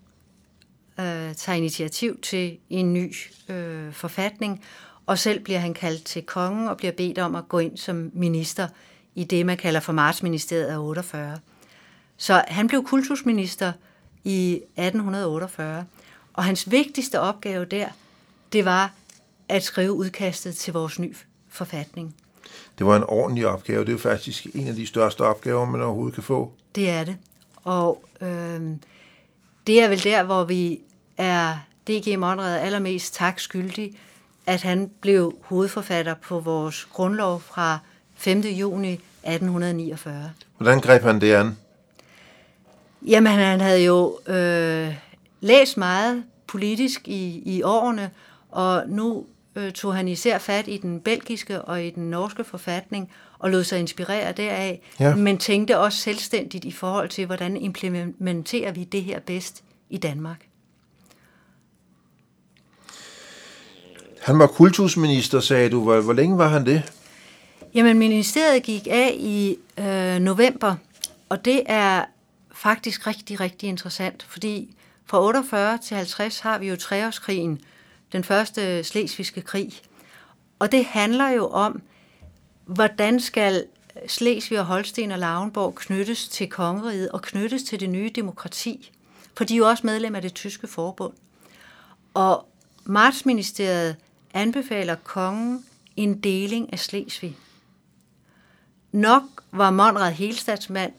øh, 0.99 1.35
tager 1.35 1.57
initiativ 1.57 2.21
til 2.21 2.57
en 2.69 2.93
ny 2.93 3.15
øh, 3.49 3.93
forfatning, 3.93 4.63
og 5.05 5.19
selv 5.19 5.43
bliver 5.43 5.59
han 5.59 5.73
kaldt 5.73 6.03
til 6.03 6.23
kongen 6.23 6.67
og 6.67 6.77
bliver 6.77 6.91
bedt 6.91 7.19
om 7.19 7.35
at 7.35 7.49
gå 7.49 7.59
ind 7.59 7.77
som 7.77 8.11
minister 8.13 8.67
i 9.15 9.23
det, 9.23 9.45
man 9.45 9.57
kalder 9.57 9.79
for 9.79 9.93
Martsministeriet 9.93 10.65
af 10.65 10.77
48. 10.77 11.39
Så 12.17 12.43
han 12.47 12.67
blev 12.67 12.83
kultusminister 12.83 13.71
i 14.23 14.53
1848, 14.53 15.85
og 16.33 16.43
hans 16.43 16.71
vigtigste 16.71 17.19
opgave 17.19 17.65
der, 17.65 17.87
det 18.53 18.65
var 18.65 18.93
at 19.49 19.63
skrive 19.63 19.91
udkastet 19.91 20.55
til 20.55 20.73
vores 20.73 20.99
ny 20.99 21.15
forfatning. 21.49 22.15
Det 22.77 22.85
var 22.85 22.95
en 22.95 23.03
ordentlig 23.03 23.47
opgave. 23.47 23.79
Det 23.79 23.87
er 23.87 23.91
jo 23.91 23.97
faktisk 23.97 24.47
en 24.53 24.67
af 24.67 24.75
de 24.75 24.87
største 24.87 25.21
opgaver, 25.21 25.65
man 25.65 25.81
overhovedet 25.81 26.13
kan 26.13 26.23
få. 26.23 26.51
Det 26.75 26.89
er 26.89 27.03
det. 27.03 27.17
Og 27.55 28.05
øh, 28.21 28.61
det 29.67 29.83
er 29.83 29.87
vel 29.87 30.03
der, 30.03 30.23
hvor 30.23 30.43
vi 30.43 30.79
er 31.17 31.57
D.G. 31.87 32.19
Monrad 32.19 32.59
allermest 32.59 33.13
tak 33.13 33.39
skyldig, 33.39 33.97
at 34.45 34.61
han 34.61 34.91
blev 35.01 35.35
hovedforfatter 35.41 36.13
på 36.13 36.39
vores 36.39 36.85
grundlov 36.85 37.41
fra 37.41 37.79
5. 38.15 38.39
juni 38.39 38.93
1849. 38.93 40.31
Hvordan 40.57 40.79
greb 40.79 41.01
han 41.01 41.21
det 41.21 41.33
an? 41.33 41.57
Jamen, 43.07 43.31
han 43.31 43.61
havde 43.61 43.83
jo 43.83 44.19
øh, 44.27 44.95
læst 45.41 45.77
meget 45.77 46.23
politisk 46.47 47.07
i, 47.07 47.41
i 47.45 47.61
årene, 47.63 48.09
og 48.51 48.83
nu 48.87 49.25
øh, 49.55 49.71
tog 49.71 49.95
han 49.95 50.07
især 50.07 50.37
fat 50.37 50.67
i 50.67 50.77
den 50.77 50.99
belgiske 50.99 51.61
og 51.61 51.83
i 51.83 51.89
den 51.89 52.09
norske 52.09 52.43
forfatning 52.43 53.11
og 53.39 53.49
lod 53.49 53.63
sig 53.63 53.79
inspirere 53.79 54.31
deraf, 54.31 54.81
ja. 54.99 55.15
men 55.15 55.37
tænkte 55.37 55.79
også 55.79 55.97
selvstændigt 55.97 56.65
i 56.65 56.71
forhold 56.71 57.09
til, 57.09 57.25
hvordan 57.25 57.57
implementerer 57.57 58.71
vi 58.71 58.83
det 58.83 59.03
her 59.03 59.19
bedst 59.19 59.63
i 59.89 59.97
Danmark. 59.97 60.45
Han 64.25 64.39
var 64.39 64.47
kultusminister, 64.47 65.39
sagde 65.39 65.69
du. 65.69 65.83
Hvor, 65.83 66.01
hvor 66.01 66.13
længe 66.13 66.37
var 66.37 66.47
han 66.47 66.65
det? 66.65 66.93
Jamen, 67.73 67.99
ministeriet 67.99 68.63
gik 68.63 68.87
af 68.91 69.15
i 69.19 69.57
øh, 69.77 70.19
november, 70.19 70.75
og 71.29 71.45
det 71.45 71.63
er 71.65 72.05
faktisk 72.51 73.07
rigtig, 73.07 73.39
rigtig 73.39 73.69
interessant, 73.69 74.25
fordi 74.29 74.75
fra 75.05 75.23
48 75.23 75.77
til 75.77 75.97
50 75.97 76.39
har 76.39 76.57
vi 76.57 76.69
jo 76.69 76.75
treårskrigen, 76.75 77.59
den 78.11 78.23
første 78.23 78.83
slesvigske 78.83 79.41
krig. 79.41 79.73
Og 80.59 80.71
det 80.71 80.85
handler 80.85 81.29
jo 81.29 81.47
om, 81.47 81.81
hvordan 82.65 83.19
skal 83.19 83.63
Slesvig 84.07 84.59
og 84.59 84.65
Holsten 84.65 85.11
og 85.11 85.19
Lauenborg 85.19 85.75
knyttes 85.75 86.27
til 86.27 86.49
kongeriget 86.49 87.11
og 87.11 87.21
knyttes 87.21 87.63
til 87.63 87.79
det 87.79 87.89
nye 87.89 88.11
demokrati. 88.15 88.91
For 89.37 89.43
de 89.43 89.53
er 89.53 89.57
jo 89.57 89.67
også 89.67 89.87
medlem 89.87 90.15
af 90.15 90.21
det 90.21 90.33
tyske 90.33 90.67
forbund. 90.67 91.13
Og 92.13 92.47
Martsministeriet 92.85 93.95
anbefaler 94.35 94.95
kongen 94.95 95.65
en 95.95 96.19
deling 96.19 96.73
af 96.73 96.79
Slesvig. 96.79 97.37
Nok 98.91 99.23
var 99.51 99.71
Monrad 99.71 100.11
helstatsmand, 100.11 100.93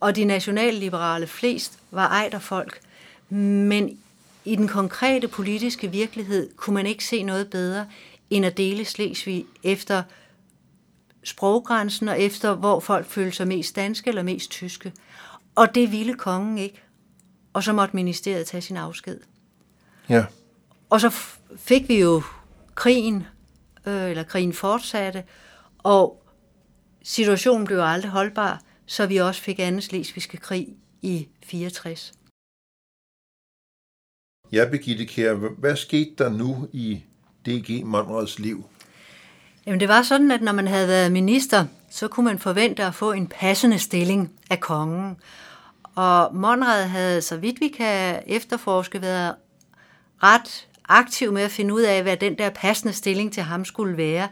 og 0.00 0.16
de 0.16 0.24
nationalliberale 0.24 1.26
flest 1.26 1.78
var 1.90 2.08
ejderfolk, 2.08 2.80
men 3.28 3.98
i 4.44 4.56
den 4.56 4.68
konkrete 4.68 5.28
politiske 5.28 5.90
virkelighed 5.90 6.50
kunne 6.56 6.74
man 6.74 6.86
ikke 6.86 7.04
se 7.04 7.22
noget 7.22 7.50
bedre 7.50 7.86
end 8.30 8.46
at 8.46 8.56
dele 8.56 8.84
Slesvig 8.84 9.46
efter 9.62 10.02
sproggrænsen 11.24 12.08
og 12.08 12.20
efter, 12.20 12.54
hvor 12.54 12.80
folk 12.80 13.06
følte 13.06 13.36
sig 13.36 13.48
mest 13.48 13.76
danske 13.76 14.08
eller 14.08 14.22
mest 14.22 14.50
tyske. 14.50 14.92
Og 15.54 15.74
det 15.74 15.92
ville 15.92 16.14
kongen 16.14 16.58
ikke. 16.58 16.82
Og 17.52 17.62
så 17.62 17.72
måtte 17.72 17.96
ministeriet 17.96 18.46
tage 18.46 18.60
sin 18.60 18.76
afsked. 18.76 19.20
Ja. 20.08 20.24
Og 20.90 21.00
så 21.00 21.10
fik 21.56 21.88
vi 21.88 22.00
jo 22.00 22.22
krigen, 22.76 23.26
øh, 23.86 24.10
eller 24.10 24.22
krigen 24.22 24.52
fortsatte, 24.52 25.24
og 25.78 26.22
situationen 27.02 27.66
blev 27.66 27.78
aldrig 27.80 28.10
holdbar, 28.10 28.62
så 28.86 29.06
vi 29.06 29.16
også 29.16 29.42
fik 29.42 29.58
anden 29.58 29.82
slesvigske 29.82 30.36
krig 30.36 30.68
i 31.02 31.28
64. 31.44 32.12
Ja, 34.52 34.68
Birgitte 34.70 35.06
Kjær, 35.06 35.34
hvad 35.34 35.76
skete 35.76 36.14
der 36.18 36.28
nu 36.28 36.68
i 36.72 37.02
D.G. 37.46 37.84
Monrads 37.84 38.38
liv? 38.38 38.64
Jamen 39.66 39.80
det 39.80 39.88
var 39.88 40.02
sådan, 40.02 40.30
at 40.30 40.42
når 40.42 40.52
man 40.52 40.66
havde 40.66 40.88
været 40.88 41.12
minister, 41.12 41.66
så 41.90 42.08
kunne 42.08 42.24
man 42.24 42.38
forvente 42.38 42.84
at 42.84 42.94
få 42.94 43.12
en 43.12 43.26
passende 43.26 43.78
stilling 43.78 44.32
af 44.50 44.60
kongen. 44.60 45.16
Og 45.94 46.34
Monrad 46.34 46.86
havde, 46.86 47.22
så 47.22 47.36
vidt 47.36 47.60
vi 47.60 47.68
kan 47.68 48.22
efterforske, 48.26 49.02
været 49.02 49.34
ret 50.22 50.68
aktiv 50.88 51.32
med 51.32 51.42
at 51.42 51.50
finde 51.50 51.74
ud 51.74 51.80
af, 51.80 52.02
hvad 52.02 52.16
den 52.16 52.38
der 52.38 52.50
passende 52.50 52.92
stilling 52.92 53.32
til 53.32 53.42
ham 53.42 53.64
skulle 53.64 53.96
være. 53.96 54.28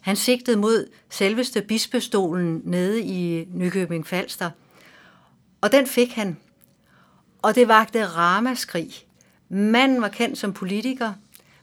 Han 0.00 0.16
sigtede 0.16 0.56
mod 0.56 0.90
selveste 1.10 1.62
bispestolen 1.62 2.62
nede 2.64 3.02
i 3.02 3.48
Nykøbing 3.54 4.06
Falster. 4.06 4.50
Og 5.60 5.72
den 5.72 5.86
fik 5.86 6.12
han. 6.12 6.36
Og 7.42 7.54
det 7.54 7.68
vagte 7.68 8.06
ramaskrig. 8.06 8.92
Manden 9.48 10.02
var 10.02 10.08
kendt 10.08 10.38
som 10.38 10.52
politiker. 10.52 11.12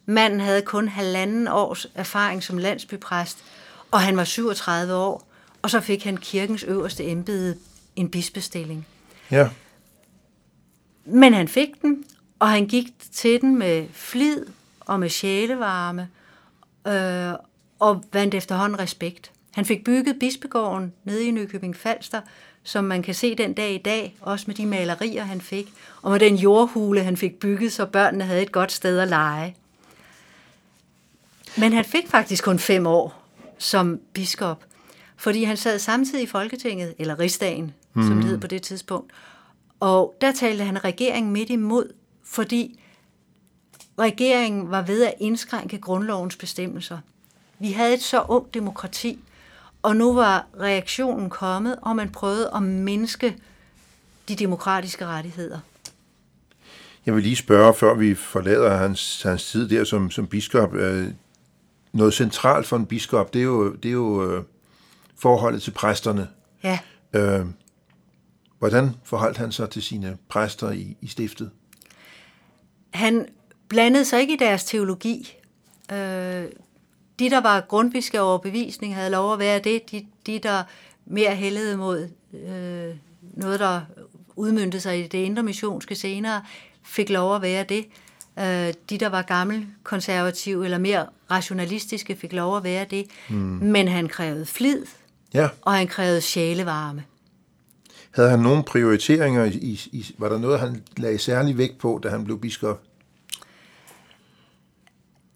Manden 0.05 0.39
havde 0.39 0.61
kun 0.61 0.87
halvanden 0.87 1.47
års 1.47 1.87
erfaring 1.95 2.43
som 2.43 2.57
landsbypræst, 2.57 3.43
og 3.91 4.01
han 4.01 4.17
var 4.17 4.23
37 4.23 4.93
år, 4.93 5.27
og 5.61 5.69
så 5.69 5.79
fik 5.79 6.03
han 6.03 6.17
kirkens 6.17 6.63
øverste 6.63 7.03
embede 7.03 7.57
en 7.95 8.11
bispestilling. 8.11 8.87
Ja. 9.31 9.49
Men 11.05 11.33
han 11.33 11.47
fik 11.47 11.81
den, 11.81 12.05
og 12.39 12.49
han 12.49 12.67
gik 12.67 12.87
til 13.11 13.41
den 13.41 13.57
med 13.59 13.87
flid 13.93 14.45
og 14.79 14.99
med 14.99 15.09
sjælevarme, 15.09 16.09
øh, 16.87 17.33
og 17.79 18.03
vandt 18.13 18.33
efterhånden 18.33 18.79
respekt. 18.79 19.31
Han 19.51 19.65
fik 19.65 19.83
bygget 19.83 20.19
bispegården 20.19 20.93
nede 21.03 21.25
i 21.25 21.31
Nykøbing 21.31 21.75
Falster, 21.75 22.21
som 22.63 22.83
man 22.83 23.03
kan 23.03 23.13
se 23.13 23.35
den 23.35 23.53
dag 23.53 23.73
i 23.73 23.77
dag, 23.77 24.15
også 24.21 24.43
med 24.47 24.55
de 24.55 24.65
malerier, 24.65 25.23
han 25.23 25.41
fik, 25.41 25.73
og 26.01 26.11
med 26.11 26.19
den 26.19 26.35
jordhule, 26.35 27.03
han 27.03 27.17
fik 27.17 27.39
bygget, 27.39 27.73
så 27.73 27.85
børnene 27.85 28.23
havde 28.23 28.41
et 28.41 28.51
godt 28.51 28.71
sted 28.71 28.99
at 28.99 29.07
lege. 29.07 29.55
Men 31.57 31.73
han 31.73 31.85
fik 31.85 32.07
faktisk 32.07 32.43
kun 32.43 32.59
fem 32.59 32.87
år 32.87 33.23
som 33.57 33.99
biskop, 34.13 34.63
fordi 35.17 35.43
han 35.43 35.57
sad 35.57 35.79
samtidig 35.79 36.23
i 36.23 36.27
Folketinget, 36.27 36.93
eller 36.97 37.19
Rigsdagen, 37.19 37.73
mm. 37.93 38.03
som 38.03 38.09
det 38.09 38.17
mhm. 38.17 38.27
hed 38.27 38.37
på 38.37 38.47
det 38.47 38.61
tidspunkt, 38.61 39.11
og 39.79 40.15
der 40.21 40.31
talte 40.31 40.63
han 40.63 40.83
regeringen 40.83 41.33
midt 41.33 41.49
imod, 41.49 41.93
fordi 42.25 42.79
regeringen 43.99 44.71
var 44.71 44.81
ved 44.81 45.05
at 45.05 45.13
indskrænke 45.19 45.77
grundlovens 45.77 46.35
bestemmelser. 46.35 46.97
Vi 47.59 47.71
havde 47.71 47.93
et 47.93 48.01
så 48.01 48.21
ungt 48.21 48.53
demokrati, 48.53 49.19
og 49.81 49.95
nu 49.95 50.13
var 50.13 50.45
reaktionen 50.59 51.29
kommet, 51.29 51.79
og 51.81 51.95
man 51.95 52.09
prøvede 52.09 52.51
at 52.55 52.63
mindske 52.63 53.37
de 54.27 54.35
demokratiske 54.35 55.05
rettigheder. 55.05 55.59
Jeg 57.05 57.15
vil 57.15 57.23
lige 57.23 57.35
spørge, 57.35 57.73
før 57.73 57.93
vi 57.93 58.15
forlader 58.15 58.77
hans, 58.77 59.21
hans 59.21 59.51
tid 59.51 59.69
der 59.69 59.83
som, 59.83 60.11
som 60.11 60.27
biskop. 60.27 60.73
Øh, 60.73 61.07
noget 61.93 62.13
centralt 62.13 62.67
for 62.67 62.77
en 62.77 62.85
biskop, 62.85 63.33
det 63.33 63.39
er 63.39 63.43
jo, 63.43 63.73
det 63.73 63.89
er 63.89 63.93
jo 63.93 64.31
øh, 64.31 64.43
forholdet 65.17 65.61
til 65.61 65.71
præsterne. 65.71 66.27
Ja. 66.63 66.79
Øh, 67.13 67.45
hvordan 68.59 68.95
forholdt 69.03 69.37
han 69.37 69.51
sig 69.51 69.69
til 69.69 69.83
sine 69.83 70.17
præster 70.29 70.71
i, 70.71 70.97
i 71.01 71.07
stiftet? 71.07 71.51
Han 72.95 73.27
blandede 73.67 74.05
sig 74.05 74.21
ikke 74.21 74.33
i 74.33 74.37
deres 74.37 74.63
teologi. 74.63 75.33
Øh, 75.91 76.45
de, 77.19 77.29
der 77.29 77.41
var 77.41 77.61
grundviske 77.61 78.21
overbevisning, 78.21 78.95
havde 78.95 79.09
lov 79.09 79.33
at 79.33 79.39
være 79.39 79.59
det. 79.59 79.91
De, 79.91 80.05
de 80.25 80.39
der 80.39 80.63
mere 81.05 81.35
hældede 81.35 81.77
mod 81.77 82.09
øh, 82.33 82.95
noget, 83.21 83.59
der 83.59 83.81
udmyndte 84.35 84.79
sig 84.79 84.99
i 84.99 85.07
det 85.07 85.17
indre 85.17 85.43
missionske 85.43 85.95
senere, 85.95 86.41
fik 86.83 87.09
lov 87.09 87.35
at 87.35 87.41
være 87.41 87.63
det. 87.63 87.85
Øh, 88.39 88.73
de, 88.89 88.97
der 88.97 89.09
var 89.09 89.21
gammel 89.21 89.67
konservative 89.83 90.65
eller 90.65 90.77
mere 90.77 91.05
rationalistiske, 91.31 92.15
fik 92.15 92.33
lov 92.33 92.57
at 92.57 92.63
være 92.63 92.85
det. 92.89 93.05
Mm. 93.29 93.35
Men 93.61 93.87
han 93.87 94.07
krævede 94.07 94.45
flid, 94.45 94.85
ja. 95.33 95.49
og 95.61 95.73
han 95.73 95.87
krævede 95.87 96.21
sjælevarme. 96.21 97.03
Havde 98.15 98.29
han 98.29 98.39
nogle 98.39 98.63
prioriteringer? 98.63 99.43
I, 99.43 99.79
i, 99.91 100.15
var 100.17 100.29
der 100.29 100.37
noget, 100.37 100.59
han 100.59 100.83
lagde 100.97 101.17
særlig 101.17 101.57
vægt 101.57 101.77
på, 101.77 101.99
da 102.03 102.09
han 102.09 102.23
blev 102.23 102.41
biskop? 102.41 102.81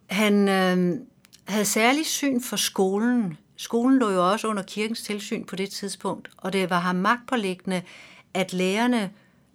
Han 0.07 0.47
øh, 0.47 0.99
havde 1.47 1.65
særlig 1.65 2.05
syn 2.05 2.41
for 2.41 2.55
skolen. 2.55 3.37
Skolen 3.55 3.99
lå 3.99 4.09
jo 4.09 4.31
også 4.31 4.47
under 4.47 4.63
kirkens 4.63 5.01
tilsyn 5.01 5.45
på 5.45 5.55
det 5.55 5.69
tidspunkt, 5.69 6.29
og 6.37 6.53
det 6.53 6.69
var 6.69 6.79
ham 6.79 6.95
magtpålæggende, 6.95 7.81
at 8.33 8.53
lærerne 8.53 9.11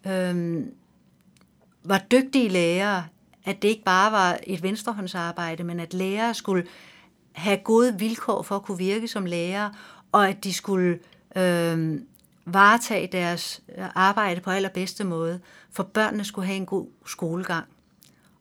øh, 0.07 0.65
var 1.85 1.99
dygtige 2.11 2.49
lærere, 2.49 3.05
at 3.45 3.63
det 3.63 3.69
ikke 3.69 3.85
bare 3.85 4.13
var 4.13 4.39
et 4.47 4.63
venstrehåndsarbejde, 4.63 5.65
men 5.65 5.81
at 5.81 5.95
lærere 5.95 6.35
skulle 6.35 6.67
have 7.33 7.59
gode 7.65 7.99
vilkår 7.99 8.43
for 8.43 8.57
at 8.57 8.63
kunne 8.63 8.79
virke 8.79 9.09
som 9.09 9.27
lærere, 9.27 9.73
og 10.13 10.29
at 10.29 10.45
de 10.45 10.53
skulle 10.53 10.99
øh, 11.37 12.01
varetage 12.47 13.09
deres 13.13 13.61
arbejde 13.95 14.41
på 14.41 14.51
allerbedste 14.51 15.05
måde, 15.05 15.41
for 15.73 15.83
børnene 15.83 16.25
skulle 16.25 16.47
have 16.47 16.57
en 16.57 16.67
god 16.67 16.87
skolegang. 17.07 17.65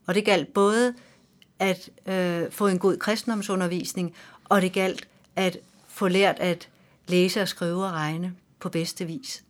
Og 0.08 0.16
det 0.16 0.26
galt 0.26 0.54
både 0.54 0.94
at 1.60 1.90
øh, 2.06 2.52
få 2.52 2.68
en 2.68 2.80
god 2.80 2.98
kristendomsundervisning, 2.98 4.14
og 4.50 4.62
det 4.62 4.74
galt 4.74 5.08
at 5.36 5.58
få 5.88 6.08
lært 6.08 6.36
at 6.40 6.70
læse 7.08 7.42
og 7.42 7.48
skrive 7.48 7.86
og 7.86 7.92
regne 7.92 8.34
på 8.60 8.70
bedste 8.70 9.06
vis. 9.06 9.44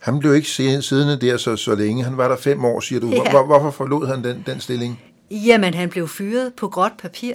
Han 0.00 0.18
blev 0.18 0.34
ikke 0.34 0.48
siddende 0.48 1.20
der 1.20 1.36
så, 1.36 1.56
så 1.56 1.74
længe. 1.74 2.04
Han 2.04 2.16
var 2.16 2.28
der 2.28 2.36
fem 2.36 2.64
år, 2.64 2.80
siger 2.80 3.00
du. 3.00 3.06
Hvor, 3.06 3.38
ja. 3.38 3.44
Hvorfor 3.44 3.70
forlod 3.70 4.06
han 4.06 4.24
den, 4.24 4.42
den 4.46 4.60
stilling? 4.60 5.02
Jamen, 5.30 5.74
han 5.74 5.90
blev 5.90 6.08
fyret 6.08 6.54
på 6.54 6.68
gråt 6.68 6.92
papir. 6.98 7.34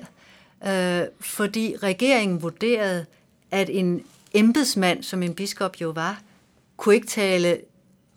øh, 0.67 1.01
fordi 1.19 1.75
regeringen 1.83 2.41
vurderede, 2.41 3.05
at 3.51 3.69
en 3.69 4.03
embedsmand, 4.33 5.03
som 5.03 5.23
en 5.23 5.35
biskop 5.35 5.81
jo 5.81 5.89
var, 5.89 6.21
kunne 6.77 6.95
ikke 6.95 7.07
tale 7.07 7.61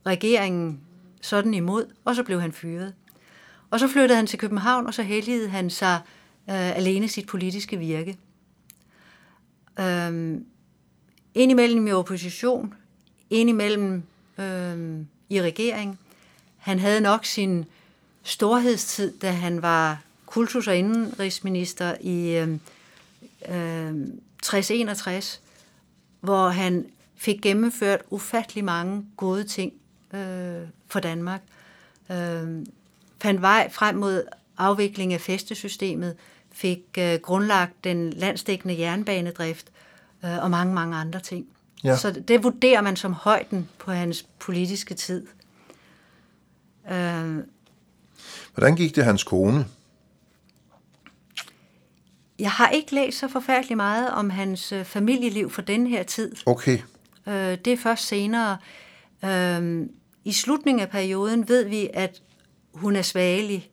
regeringen 0.07 0.81
sådan 1.20 1.55
imod, 1.55 1.87
og 2.05 2.16
så 2.16 2.22
blev 2.22 2.40
han 2.40 2.53
fyret. 2.53 2.94
Og 3.70 3.81
så 3.81 3.88
flyttede 3.88 4.16
han 4.16 4.27
til 4.27 4.38
København, 4.38 4.87
og 4.87 4.94
så 4.94 5.03
heldigede 5.03 5.48
han 5.48 5.70
sig 5.70 6.01
øh, 6.51 6.77
alene 6.77 7.09
sit 7.09 7.27
politiske 7.27 7.77
virke. 7.77 8.18
Øhm, 9.81 10.46
indimellem 11.35 11.87
i 11.87 11.92
opposition, 11.92 12.75
indimellem 13.31 14.03
øhm, 14.38 15.07
i 15.29 15.42
regering. 15.42 15.98
Han 16.57 16.79
havde 16.79 17.01
nok 17.01 17.25
sin 17.25 17.64
storhedstid, 18.22 19.18
da 19.18 19.31
han 19.31 19.62
var 19.62 20.03
kultus- 20.27 20.68
og 20.68 20.77
indenrigsminister 20.77 21.94
i 22.01 22.37
øhm, 22.37 22.61
øhm, 23.48 24.20
60-61, 24.46 25.42
hvor 26.23 26.49
han 26.49 26.87
fik 27.17 27.43
gennemført 27.43 28.01
ufattelig 28.11 28.65
mange 28.65 29.07
gode 29.17 29.45
ting 29.45 29.73
øh, 30.15 30.63
for 30.89 31.01
Danmark. 31.01 31.41
Øh, 32.11 32.67
fandt 33.23 33.43
vej 33.43 33.71
frem 33.71 33.97
mod 33.97 34.25
afvikling 34.59 35.15
af 35.15 35.21
festesystemet, 35.21 36.17
fik 36.53 36.83
øh, 36.99 37.15
grundlagt 37.23 37.85
den 37.85 38.11
landsdækkende 38.11 38.79
jernbanedrift 38.79 39.67
øh, 40.25 40.43
og 40.43 40.51
mange, 40.51 40.75
mange 40.75 40.97
andre 40.97 41.21
ting. 41.21 41.47
Ja. 41.85 41.97
Så 41.97 42.11
det 42.29 42.45
vurderer 42.45 42.81
man 42.81 42.97
som 42.97 43.13
højden 43.13 43.69
på 43.79 43.93
hans 43.93 44.27
politiske 44.39 44.95
tid. 44.95 45.27
Øh, 46.91 47.39
Hvordan 48.55 48.77
gik 48.77 48.97
det 48.97 49.05
hans 49.05 49.25
kone? 49.25 49.67
Jeg 52.43 52.51
har 52.51 52.69
ikke 52.69 52.95
læst 52.95 53.19
så 53.19 53.29
forfærdeligt 53.29 53.77
meget 53.77 54.11
om 54.11 54.31
hans 54.31 54.73
øh, 54.73 54.85
familieliv 54.85 55.51
for 55.51 55.63
den 55.63 55.87
her 55.87 56.03
tid. 56.03 56.37
Okay. 56.47 56.79
Øh, 57.27 57.59
det 57.65 57.67
er 57.67 57.77
først 57.77 58.07
senere. 58.07 58.59
Øh, 59.25 59.87
I 60.25 60.33
slutningen 60.33 60.83
af 60.83 60.91
perioden 60.91 61.49
ved 61.49 61.65
vi, 61.65 61.91
at 61.95 62.23
hun 62.75 62.97
er 62.97 63.03
svagelig, 63.03 63.71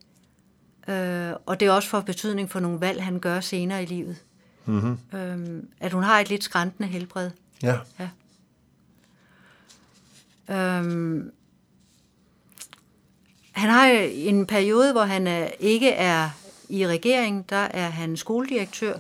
øh, 0.88 1.32
og 1.46 1.60
det 1.60 1.68
er 1.68 1.72
også 1.72 1.90
for 1.90 2.02
betydning 2.02 2.52
for 2.52 2.60
nogle 2.60 2.82
valg, 2.82 3.04
han 3.04 3.20
gør 3.20 3.40
senere 3.40 3.84
i 3.84 3.86
livet. 3.86 4.18
Mm-hmm. 4.66 4.98
Øh, 5.14 5.64
at 5.80 5.92
hun 5.94 6.04
har 6.04 6.20
et 6.20 6.30
lidt 6.30 6.44
skræntende 6.44 6.90
helbred. 6.90 7.32
Ja. 7.64 7.78
ja. 8.00 8.10
Øh, 10.50 11.24
han 13.52 13.70
har 13.70 13.88
en 14.14 14.46
periode, 14.46 14.92
hvor 14.92 15.04
han 15.04 15.28
er, 15.28 15.48
ikke 15.60 15.92
er 15.92 16.30
i 16.70 16.88
regeringen, 16.88 17.46
der 17.50 17.68
er 17.74 17.90
han 17.90 18.18
skoledirektør 18.18 18.94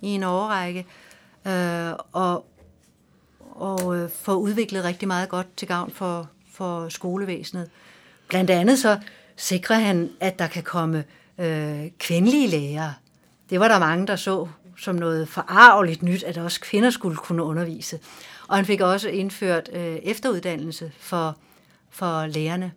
i 0.00 0.08
en 0.08 0.22
årrække, 0.22 0.86
øh, 1.46 1.92
og, 2.12 2.46
og 3.50 3.96
øh, 3.96 4.10
får 4.10 4.34
udviklet 4.34 4.84
rigtig 4.84 5.08
meget 5.08 5.28
godt 5.28 5.56
til 5.56 5.68
gavn 5.68 5.90
for, 5.90 6.28
for 6.52 6.88
skolevæsenet. 6.88 7.70
Blandt 8.28 8.50
andet 8.50 8.78
så 8.78 8.98
sikrer 9.36 9.76
han, 9.76 10.10
at 10.20 10.38
der 10.38 10.46
kan 10.46 10.62
komme 10.62 11.04
øh, 11.38 11.90
kvindelige 11.98 12.48
lærere. 12.48 12.94
Det 13.50 13.60
var 13.60 13.68
der 13.68 13.78
mange, 13.78 14.06
der 14.06 14.16
så 14.16 14.48
som 14.78 14.94
noget 14.94 15.28
forarveligt 15.28 16.02
nyt, 16.02 16.22
at 16.22 16.38
også 16.38 16.60
kvinder 16.60 16.90
skulle 16.90 17.16
kunne 17.16 17.42
undervise. 17.42 17.98
Og 18.48 18.56
han 18.56 18.66
fik 18.66 18.80
også 18.80 19.08
indført 19.08 19.70
øh, 19.72 19.96
efteruddannelse 19.96 20.92
for, 20.98 21.36
for 21.90 22.26
lærerne. 22.26 22.72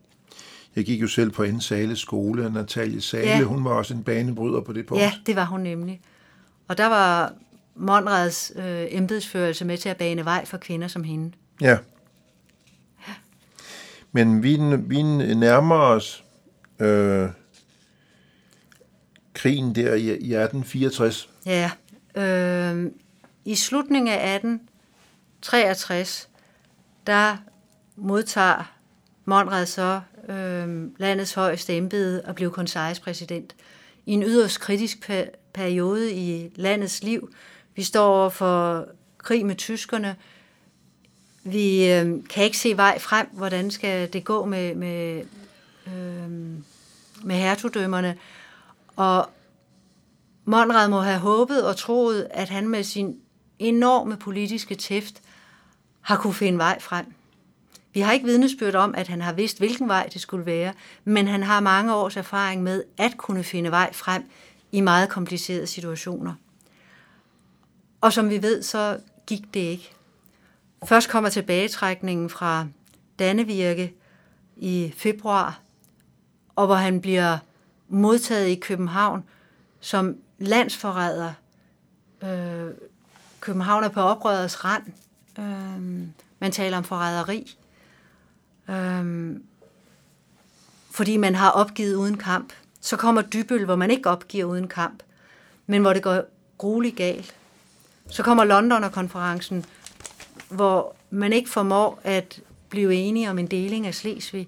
Jeg 0.76 0.86
gik 0.86 1.02
jo 1.02 1.08
selv 1.08 1.32
på 1.32 1.44
en 1.44 1.62
Sale 1.62 1.96
skole, 1.96 2.50
Natalie 2.50 3.02
Sale, 3.02 3.28
ja. 3.28 3.44
hun 3.44 3.66
var 3.66 3.72
også 3.72 3.94
en 3.94 4.04
banebryder 4.04 4.62
på 4.62 4.74
det 4.74 4.86
punkt. 4.86 5.02
Ja, 5.04 5.14
det 5.26 5.36
var 5.36 5.46
hun 5.46 5.62
nemlig. 5.62 6.02
Og 6.68 6.78
der 6.78 6.86
var 6.86 7.34
Monrads 7.76 8.52
øh, 8.56 8.86
embedsførelse 8.90 9.66
med 9.66 9.78
til 9.78 9.90
at 9.90 9.98
bane 9.98 10.26
vej 10.26 10.46
for 10.46 10.58
kvinder 10.58 10.88
som 10.88 11.04
hende. 11.04 11.32
Ja. 11.62 11.78
ja. 13.08 13.14
Men 14.12 14.44
vi, 14.44 14.60
vi 14.78 15.02
nærmer 15.34 15.76
os 15.76 16.24
øh, 16.80 17.30
krigen 19.34 19.76
der 19.76 19.94
i, 19.94 20.06
i 20.06 20.36
1864. 20.36 21.30
Ja. 21.46 21.72
Øh, 22.16 22.92
I 23.46 23.56
slutningen 23.56 24.14
af 24.14 24.36
1863, 24.36 26.30
der 27.08 27.38
modtager 27.96 28.72
Monrad 29.26 29.66
så 29.66 30.02
øh, 30.30 30.88
landets 30.98 31.34
højeste 31.34 31.78
embede 31.78 32.22
og 32.26 32.36
blev 32.36 32.52
konsejspræsident. 32.52 33.56
I 34.06 34.12
en 34.12 34.24
yderst 34.24 34.60
kritisk 34.60 35.12
periode 35.54 36.14
i 36.14 36.52
landets 36.56 37.04
liv. 37.04 37.34
Vi 37.76 37.84
står 37.84 38.30
for 38.30 38.88
krig 39.18 39.46
med 39.46 39.56
tyskerne. 39.56 40.16
Vi 41.44 41.92
øh, 41.92 42.28
kan 42.30 42.44
ikke 42.44 42.58
se 42.58 42.78
vej 42.78 43.00
frem, 43.00 43.28
hvordan 43.32 43.72
skal 43.72 44.14
det 44.14 44.24
gå 44.24 44.46
med, 44.46 44.76
med, 44.76 45.24
øh, 45.88 46.32
med 47.24 47.36
hertugdømmerne. 47.36 48.18
Og 48.96 49.30
Monrad 50.46 50.90
må 50.90 51.00
have 51.00 51.20
håbet 51.20 51.66
og 51.68 51.78
troet, 51.78 52.28
at 52.32 52.50
han 52.50 52.68
med 52.68 52.84
sin 52.84 53.16
enorme 53.60 54.18
politiske 54.18 54.76
tæft 54.76 55.22
har 56.02 56.18
kunne 56.18 56.34
finde 56.34 56.58
vej 56.58 56.80
frem. 56.80 57.06
Vi 57.94 58.00
har 58.00 58.12
ikke 58.12 58.26
vidnesbyrd 58.26 58.76
om, 58.76 58.96
at 58.96 59.08
han 59.08 59.22
har 59.22 59.34
vidst, 59.34 59.58
hvilken 59.58 59.88
vej 59.88 60.10
det 60.14 60.22
skulle 60.22 60.46
være, 60.46 60.74
men 61.04 61.28
han 61.28 61.44
har 61.44 61.60
mange 61.60 61.96
års 61.96 62.18
erfaring 62.18 62.64
med 62.64 62.84
at 62.98 63.18
kunne 63.18 63.44
finde 63.44 63.72
vej 63.72 63.94
frem 63.94 64.24
i 64.72 64.82
meget 64.82 65.10
komplicerede 65.10 65.68
situationer. 65.68 66.34
Og 68.02 68.14
som 68.14 68.30
vi 68.30 68.42
ved, 68.42 68.64
så 68.64 69.00
gik 69.28 69.54
det 69.54 69.60
ikke. 69.60 69.92
Først 70.86 71.10
kommer 71.10 71.30
tilbagetrækningen 71.30 72.30
fra 72.30 72.68
Dannevirke 73.20 73.94
i 74.56 74.94
februar, 74.98 75.60
og 76.56 76.66
hvor 76.66 76.76
han 76.76 77.02
bliver 77.02 77.38
modtaget 77.90 78.48
i 78.48 78.56
København 78.56 79.24
som 79.80 80.18
landsforræder. 80.40 81.34
Øh, 82.24 82.74
København 83.40 83.84
er 83.84 83.90
på 83.90 84.02
oprørets 84.02 84.66
rand. 84.66 84.84
Øh, 85.40 86.08
man 86.40 86.52
taler 86.52 86.78
om 86.78 86.84
forræderi. 86.84 87.58
Øhm, 88.72 89.44
fordi 90.92 91.18
man 91.18 91.36
har 91.36 91.50
opgivet 91.50 91.96
uden 91.96 92.18
kamp. 92.18 92.54
Så 92.82 92.98
kommer 92.98 93.22
Dybøl, 93.22 93.66
hvor 93.66 93.76
man 93.76 93.92
ikke 93.92 94.10
opgiver 94.10 94.46
uden 94.46 94.68
kamp, 94.68 95.04
men 95.68 95.82
hvor 95.82 95.94
det 95.94 96.04
går 96.04 96.24
grueligt 96.58 96.96
galt. 96.96 97.36
Så 98.10 98.24
kommer 98.24 98.44
Londoner-konferencen, 98.44 99.66
hvor 100.50 100.96
man 101.10 101.34
ikke 101.34 101.50
formår 101.50 102.00
at 102.04 102.42
blive 102.70 102.94
enige 102.94 103.30
om 103.30 103.40
en 103.40 103.48
deling 103.48 103.88
af 103.88 103.96
Slesvig, 103.96 104.48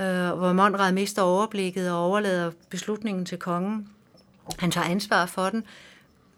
øh, 0.00 0.30
hvor 0.30 0.52
Monrad 0.52 0.92
mister 0.92 1.22
overblikket 1.22 1.90
og 1.90 1.98
overlader 1.98 2.50
beslutningen 2.70 3.24
til 3.24 3.38
kongen. 3.38 3.88
Han 4.58 4.70
tager 4.70 4.86
ansvar 4.86 5.26
for 5.26 5.50
den, 5.50 5.64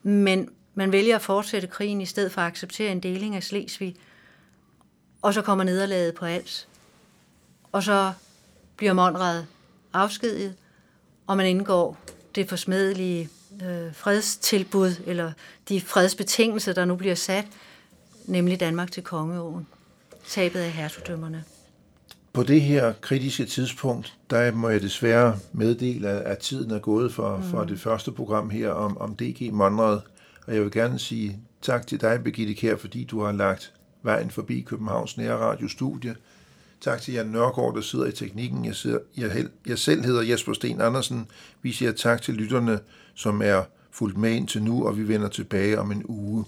men 0.03 0.49
man 0.75 0.93
vælger 0.93 1.17
at 1.17 1.23
fortsætte 1.23 1.69
krigen 1.69 2.01
i 2.01 2.07
stedet 2.07 2.33
for 2.33 2.41
at 2.41 2.47
acceptere 2.47 2.93
en 2.93 3.01
deling 3.01 3.37
af 3.37 3.43
Slesvig. 3.43 3.97
Og 5.23 5.35
så 5.35 5.43
kommer 5.43 5.65
nederlaget 5.65 6.15
på 6.15 6.25
Als 6.25 6.69
og 7.77 7.83
så 7.83 8.12
bliver 8.77 8.93
Monrad 8.93 9.45
afskediget, 9.93 10.55
og 11.27 11.37
man 11.37 11.47
indgår 11.47 11.99
det 12.35 12.49
forsmedelige 12.49 13.29
øh, 13.62 13.95
fredstilbud, 13.95 14.93
eller 15.07 15.33
de 15.69 15.81
fredsbetingelser, 15.81 16.73
der 16.73 16.85
nu 16.85 16.97
bliver 16.97 17.15
sat, 17.15 17.45
nemlig 18.27 18.61
Danmark 18.61 18.92
til 18.92 19.03
kongeåen. 19.03 19.67
Tabet 20.29 20.61
af 20.61 20.71
hertugdømmerne. 20.71 21.44
På 22.33 22.42
det 22.42 22.63
her 22.63 22.92
kritiske 23.00 23.44
tidspunkt, 23.44 24.15
der 24.31 24.53
må 24.53 24.69
jeg 24.69 24.83
desværre 24.83 25.38
meddele, 25.53 26.09
at 26.09 26.38
tiden 26.38 26.71
er 26.71 26.79
gået 26.79 27.15
for, 27.15 27.37
mm. 27.37 27.42
for 27.42 27.65
det 27.65 27.81
første 27.81 28.13
program 28.13 28.50
her 28.50 28.71
om, 28.71 28.98
om 28.98 29.17
DG 29.17 29.55
Monrad. 29.55 30.00
Og 30.46 30.55
jeg 30.55 30.63
vil 30.63 30.71
gerne 30.71 30.98
sige 30.98 31.38
tak 31.63 31.87
til 31.87 32.00
dig, 32.00 32.25
Birgitte 32.25 32.55
Kær, 32.55 32.77
fordi 32.77 33.05
du 33.05 33.23
har 33.23 33.33
lagt 33.33 33.73
vejen 34.03 34.31
forbi 34.31 34.61
Københavns 34.61 35.17
Nære 35.17 35.37
Radio 35.37 35.69
Studie 35.69 36.17
Tak 36.81 37.02
til 37.02 37.14
Jan 37.14 37.27
Nørgaard, 37.27 37.74
der 37.74 37.81
sidder 37.81 38.06
i 38.06 38.12
teknikken. 38.12 38.64
Jeg, 38.64 38.74
sidder, 38.74 38.98
jeg, 39.16 39.46
jeg 39.66 39.79
selv 39.79 40.04
hedder 40.04 40.22
Jesper 40.22 40.52
Sten 40.52 40.81
Andersen. 40.81 41.27
Vi 41.62 41.72
siger 41.72 41.92
tak 41.92 42.22
til 42.22 42.35
lytterne, 42.35 42.79
som 43.14 43.42
er 43.42 43.62
fulgt 43.90 44.18
med 44.18 44.33
indtil 44.33 44.62
nu, 44.62 44.87
og 44.87 44.98
vi 44.98 45.08
vender 45.08 45.29
tilbage 45.29 45.81
om 45.81 45.92
en 45.92 46.02
uge. 46.04 46.44